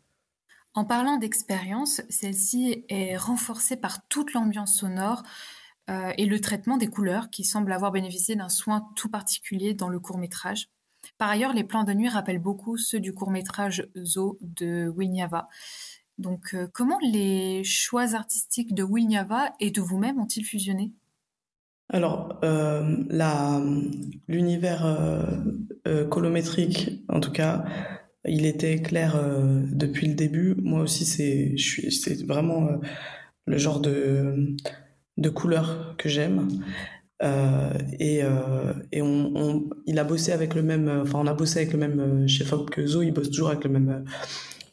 En 0.75 0.85
parlant 0.85 1.18
d'expérience, 1.18 2.03
celle-ci 2.09 2.85
est 2.88 3.16
renforcée 3.16 3.77
par 3.77 4.07
toute 4.09 4.33
l'ambiance 4.33 4.77
sonore 4.77 5.23
euh, 5.88 6.12
et 6.18 6.27
le 6.27 6.40
traitement 6.40 6.77
des 6.77 6.88
couleurs 6.88 7.31
qui 7.31 7.44
semble 7.44 7.73
avoir 7.73 7.92
bénéficié 7.92 8.35
d'un 8.35 8.49
soin 8.49 8.88
tout 8.97 9.09
particulier 9.09 9.75
dans 9.75 9.88
le 9.88 10.01
court 10.01 10.18
métrage. 10.18 10.68
Par 11.18 11.31
ailleurs, 11.31 11.53
les 11.53 11.64
plans 11.64 11.85
de 11.85 11.92
nuit 11.92 12.09
rappellent 12.09 12.40
beaucoup 12.40 12.77
ceux 12.77 13.00
du 13.00 13.12
court 13.12 13.31
métrage 13.31 13.88
Zo 13.96 14.38
de 14.40 14.92
Wilniava. 14.96 15.48
Donc, 16.18 16.55
euh, 16.55 16.68
comment 16.72 16.98
les 17.03 17.64
choix 17.64 18.14
artistiques 18.14 18.74
de 18.74 18.85
Wilniava 18.85 19.53
et 19.61 19.70
de 19.70 19.81
vous-même 19.81 20.20
ont-ils 20.20 20.44
fusionné? 20.44 20.92
Alors, 21.90 22.40
euh, 22.44 22.96
l'univers 24.27 24.87
colométrique, 26.09 27.05
en 27.09 27.20
tout 27.20 27.31
cas, 27.31 27.64
il 28.27 28.46
était 28.46 28.81
clair 28.81 29.16
euh, 29.16 29.61
depuis 29.70 30.07
le 30.09 30.14
début. 30.14 30.55
Moi 30.59 30.81
aussi, 30.81 31.05
c'est, 31.05 32.24
vraiment 32.27 32.66
euh, 32.66 32.77
le 33.46 33.59
genre 33.59 33.81
de, 33.81 34.55
de 35.16 35.29
couleur 35.29 35.94
que 35.98 36.09
j'aime. 36.09 36.48
Euh, 37.25 37.73
et, 37.99 38.21
et 38.93 39.03
on, 39.03 39.65
il 39.87 39.99
a 39.99 40.05
bossé 40.05 40.33
avec 40.33 40.55
le 40.55 40.63
même, 40.63 41.03
enfin, 41.03 41.21
on 41.21 41.27
a 41.27 41.35
bossé 41.35 41.61
avec 41.61 41.73
le 41.73 41.79
même 41.79 42.29
chef-op 42.29 42.71
que 42.71 42.87
Zo. 42.87 43.03
Il 43.03 43.13
bosse 43.13 43.31
toujours 43.31 43.49
avec 43.49 43.65
le 43.65 43.71
même 43.71 44.05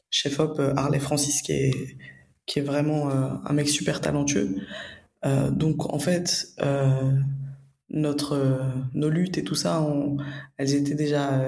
chef-op, 0.10 0.60
Harley 0.76 1.00
Francis, 1.00 1.42
qui 1.42 1.54
est, 1.54 1.98
qui 2.46 2.60
est 2.60 2.64
vraiment 2.64 3.10
un 3.10 3.54
mec 3.54 3.70
super 3.70 4.02
talentueux. 4.02 4.56
donc, 5.52 5.94
en 5.94 6.00
fait, 6.00 6.48
notre, 7.90 8.60
nos 8.94 9.10
luttes 9.10 9.38
et 9.38 9.44
tout 9.44 9.56
ça, 9.56 9.88
elles 10.58 10.74
étaient 10.74 10.96
déjà 10.96 11.42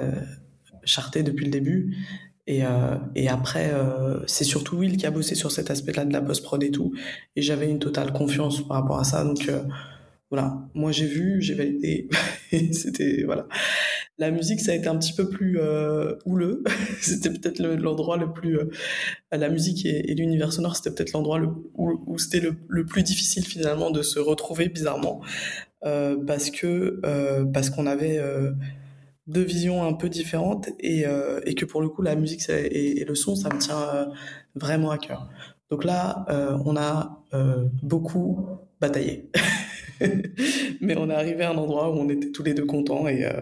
charté 0.84 1.22
depuis 1.22 1.44
le 1.44 1.50
début. 1.50 1.96
Et, 2.46 2.64
euh, 2.64 2.96
et 3.14 3.28
après, 3.28 3.70
euh, 3.72 4.18
c'est 4.26 4.44
surtout 4.44 4.76
Will 4.76 4.96
qui 4.96 5.06
a 5.06 5.10
bossé 5.10 5.34
sur 5.34 5.50
cet 5.50 5.70
aspect-là 5.70 6.04
de 6.04 6.12
la 6.12 6.20
post-prod 6.20 6.62
et 6.62 6.70
tout. 6.70 6.92
Et 7.36 7.42
j'avais 7.42 7.70
une 7.70 7.78
totale 7.78 8.12
confiance 8.12 8.66
par 8.66 8.82
rapport 8.82 8.98
à 8.98 9.04
ça. 9.04 9.24
Donc 9.24 9.48
euh, 9.48 9.62
voilà, 10.34 10.68
moi 10.74 10.90
j'ai 10.90 11.06
vu, 11.06 11.40
j'ai 11.40 11.54
validé. 11.54 12.08
C'était 12.72 13.22
voilà. 13.22 13.46
La 14.18 14.32
musique, 14.32 14.60
ça 14.60 14.72
a 14.72 14.74
été 14.74 14.88
un 14.88 14.96
petit 14.96 15.12
peu 15.12 15.28
plus 15.28 15.60
euh, 15.60 16.16
houleux. 16.24 16.64
c'était 17.00 17.30
peut-être 17.30 17.60
l'endroit 17.60 18.16
le, 18.16 18.32
plus. 18.32 18.58
Euh, 18.58 18.70
la 19.30 19.48
musique 19.48 19.86
et, 19.86 20.12
l'univers 20.14 20.52
sonore, 20.52 20.74
c'était 20.74 20.90
peut-être 20.90 21.12
l'endroit 21.12 21.40
où, 21.74 22.00
où 22.04 22.18
c'était 22.18 22.40
le, 22.40 22.56
le, 22.68 22.84
plus 22.84 23.04
difficile 23.04 23.44
finalement 23.44 23.92
de 23.92 24.02
se 24.02 24.18
retrouver 24.18 24.68
bizarrement, 24.68 25.20
euh, 25.84 26.16
parce 26.24 26.50
que 26.50 27.00
parce 27.52 27.70
qu'on 27.70 27.86
avait 27.86 28.20
deux 29.28 29.42
visions 29.42 29.84
un 29.86 29.92
peu 29.92 30.08
différentes 30.08 30.68
et, 30.80 31.04
et 31.46 31.54
que 31.54 31.64
pour 31.64 31.80
le 31.80 31.88
coup 31.88 32.02
la 32.02 32.16
musique 32.16 32.48
et, 32.48 33.04
le 33.04 33.14
son 33.14 33.36
ça 33.36 33.52
me 33.52 33.58
tient 33.60 34.12
vraiment 34.56 34.90
à 34.90 34.98
cœur. 34.98 35.28
Donc 35.70 35.84
là 35.84 36.24
on 36.64 36.76
a 36.76 37.24
beaucoup 37.82 38.46
bataillé, 38.80 39.30
mais 40.80 40.96
on 40.96 41.10
est 41.10 41.14
arrivé 41.14 41.44
à 41.44 41.50
un 41.50 41.56
endroit 41.56 41.90
où 41.90 41.94
on 41.98 42.08
était 42.08 42.30
tous 42.30 42.42
les 42.42 42.54
deux 42.54 42.66
contents 42.66 43.06
et, 43.08 43.24
euh, 43.24 43.40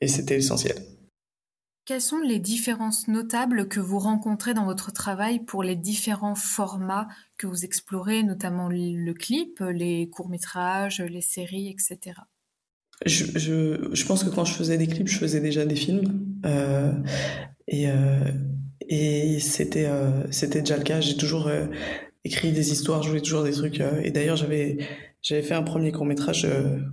et 0.00 0.08
c'était 0.08 0.36
essentiel. 0.36 0.76
Quelles 1.84 2.00
sont 2.00 2.20
les 2.20 2.38
différences 2.38 3.08
notables 3.08 3.66
que 3.68 3.80
vous 3.80 3.98
rencontrez 3.98 4.54
dans 4.54 4.64
votre 4.64 4.92
travail 4.92 5.40
pour 5.40 5.64
les 5.64 5.74
différents 5.74 6.36
formats 6.36 7.08
que 7.38 7.48
vous 7.48 7.64
explorez, 7.64 8.22
notamment 8.22 8.68
le 8.70 9.12
clip, 9.12 9.58
les 9.60 10.08
courts-métrages, 10.08 11.00
les 11.00 11.20
séries, 11.20 11.68
etc. 11.68 12.14
Je, 13.04 13.24
je, 13.36 13.88
je, 13.92 14.06
pense 14.06 14.22
que 14.22 14.30
quand 14.30 14.44
je 14.44 14.54
faisais 14.54 14.78
des 14.78 14.86
clips, 14.86 15.08
je 15.08 15.18
faisais 15.18 15.40
déjà 15.40 15.64
des 15.64 15.74
films. 15.74 16.24
Euh, 16.46 16.92
et 17.66 17.88
euh, 17.88 18.30
et 18.88 19.40
c'était 19.40 19.86
euh, 19.86 20.30
c'était 20.30 20.60
déjà 20.60 20.76
le 20.76 20.84
cas. 20.84 21.00
J'ai 21.00 21.16
toujours 21.16 21.50
écrit 22.24 22.52
des 22.52 22.70
histoires, 22.70 23.02
joué 23.02 23.20
toujours 23.20 23.42
des 23.42 23.52
trucs. 23.52 23.82
Et 24.02 24.10
d'ailleurs, 24.10 24.36
j'avais 24.36 24.78
j'avais 25.22 25.42
fait 25.42 25.54
un 25.54 25.62
premier 25.62 25.92
court 25.92 26.04
métrage 26.04 26.46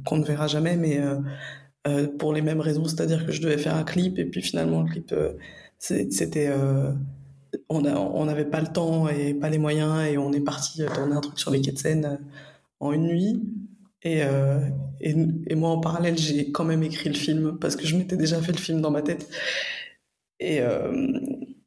qu'on 0.05 0.17
ne 0.17 0.23
verra 0.23 0.47
jamais, 0.47 0.77
mais 0.77 0.99
pour 2.19 2.33
les 2.33 2.41
mêmes 2.41 2.61
raisons, 2.61 2.85
c'est-à-dire 2.85 3.25
que 3.25 3.31
je 3.31 3.41
devais 3.41 3.57
faire 3.57 3.75
un 3.75 3.83
clip 3.83 4.19
et 4.19 4.25
puis 4.25 4.41
finalement 4.41 4.83
le 4.83 4.89
clip 4.89 5.13
c'était 5.79 6.51
on 7.69 8.25
n'avait 8.25 8.45
pas 8.45 8.61
le 8.61 8.67
temps 8.67 9.09
et 9.09 9.33
pas 9.33 9.49
les 9.49 9.57
moyens 9.57 10.07
et 10.07 10.17
on 10.17 10.31
est 10.31 10.41
parti 10.41 10.83
tourner 10.93 11.15
un 11.15 11.21
truc 11.21 11.39
sur 11.39 11.51
les 11.51 11.61
quais 11.61 11.71
de 11.71 11.77
Seine 11.77 12.19
en 12.79 12.91
une 12.91 13.07
nuit 13.07 13.41
et, 14.03 14.23
euh, 14.23 14.59
moi, 15.55 15.69
en 15.69 15.79
parallèle, 15.79 16.17
j'ai 16.17 16.51
quand 16.51 16.63
même 16.63 16.83
écrit 16.83 17.09
le 17.09 17.15
film 17.15 17.57
parce 17.59 17.75
que 17.75 17.85
je 17.85 17.97
m'étais 17.97 18.17
déjà 18.17 18.41
fait 18.41 18.51
le 18.51 18.57
film 18.57 18.81
dans 18.81 18.91
ma 18.91 19.01
tête. 19.01 19.29
Et 20.39 20.61
euh, 20.61 21.19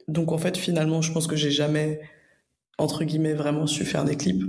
donc, 0.08 0.32
en 0.32 0.38
fait, 0.38 0.56
finalement, 0.56 1.02
je 1.02 1.12
pense 1.12 1.26
que 1.26 1.36
j'ai 1.36 1.50
jamais, 1.50 2.00
entre 2.78 3.04
guillemets, 3.04 3.34
vraiment 3.34 3.66
su 3.66 3.84
faire 3.84 4.04
des 4.04 4.16
clips. 4.16 4.42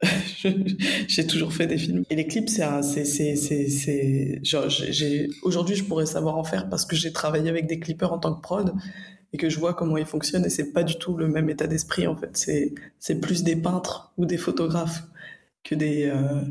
j'ai 1.08 1.26
toujours 1.26 1.52
fait 1.52 1.66
des 1.66 1.78
films. 1.78 2.04
Et 2.10 2.14
les 2.14 2.26
clips, 2.26 2.48
c'est 2.48 2.64
c'est, 2.82 3.04
c'est, 3.04 3.68
c'est, 3.68 4.40
j'ai, 4.42 5.28
aujourd'hui, 5.42 5.74
je 5.74 5.84
pourrais 5.84 6.06
savoir 6.06 6.36
en 6.36 6.44
faire 6.44 6.68
parce 6.68 6.84
que 6.86 6.94
j'ai 6.94 7.12
travaillé 7.12 7.48
avec 7.48 7.66
des 7.66 7.78
clippers 7.80 8.12
en 8.12 8.18
tant 8.18 8.34
que 8.34 8.40
prod 8.40 8.72
et 9.32 9.36
que 9.36 9.50
je 9.50 9.58
vois 9.58 9.74
comment 9.74 9.96
ils 9.96 10.06
fonctionnent 10.06 10.44
et 10.44 10.50
c'est 10.50 10.72
pas 10.72 10.84
du 10.84 10.96
tout 10.96 11.16
le 11.16 11.28
même 11.28 11.50
état 11.50 11.66
d'esprit, 11.66 12.06
en 12.06 12.16
fait. 12.16 12.36
C'est, 12.36 12.74
c'est 12.98 13.20
plus 13.20 13.42
des 13.42 13.56
peintres 13.56 14.12
ou 14.16 14.24
des 14.24 14.38
photographes 14.38 15.02
que 15.64 15.74
des, 15.74 16.04
euh, 16.04 16.42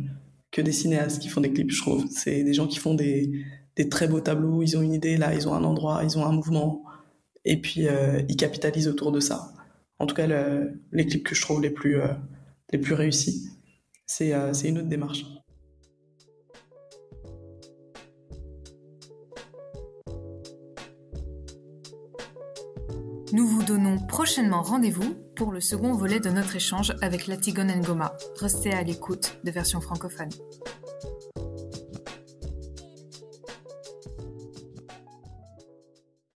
que 0.51 0.61
des 0.61 0.71
cinéastes 0.71 1.21
qui 1.21 1.29
font 1.29 1.41
des 1.41 1.51
clips, 1.51 1.71
je 1.71 1.81
trouve. 1.81 2.05
C'est 2.09 2.43
des 2.43 2.53
gens 2.53 2.67
qui 2.67 2.77
font 2.77 2.93
des, 2.93 3.31
des, 3.75 3.89
très 3.89 4.07
beaux 4.07 4.19
tableaux, 4.21 4.61
ils 4.61 4.77
ont 4.77 4.81
une 4.81 4.93
idée, 4.93 5.17
là, 5.17 5.33
ils 5.33 5.47
ont 5.47 5.53
un 5.53 5.63
endroit, 5.63 6.01
ils 6.03 6.17
ont 6.17 6.25
un 6.25 6.31
mouvement, 6.31 6.83
et 7.45 7.57
puis 7.57 7.87
euh, 7.87 8.21
ils 8.29 8.35
capitalisent 8.35 8.87
autour 8.87 9.11
de 9.11 9.19
ça. 9.19 9.53
En 9.99 10.05
tout 10.05 10.15
cas, 10.15 10.27
le, 10.27 10.81
les 10.91 11.07
clips 11.07 11.23
que 11.23 11.33
je 11.33 11.41
trouve 11.41 11.61
les 11.61 11.71
plus, 11.71 11.99
euh, 11.99 12.07
les 12.71 12.79
plus 12.79 12.93
réussis, 12.93 13.49
c'est 14.05 14.33
euh, 14.33 14.53
une 14.53 14.79
autre 14.79 14.87
démarche. 14.87 15.25
Nous 23.33 23.45
vous 23.45 23.61
donnons 23.63 23.99
prochainement 23.99 24.61
rendez-vous 24.61 25.15
pour 25.35 25.51
le 25.51 25.59
second 25.59 25.93
volet 25.93 26.19
de 26.19 26.29
notre 26.29 26.55
échange 26.55 26.95
avec 27.01 27.27
Latigon 27.27 27.67
Ngoma. 27.67 28.15
Restez 28.39 28.71
à 28.71 28.81
l'écoute 28.83 29.37
de 29.43 29.51
version 29.51 29.81
francophone. 29.81 30.29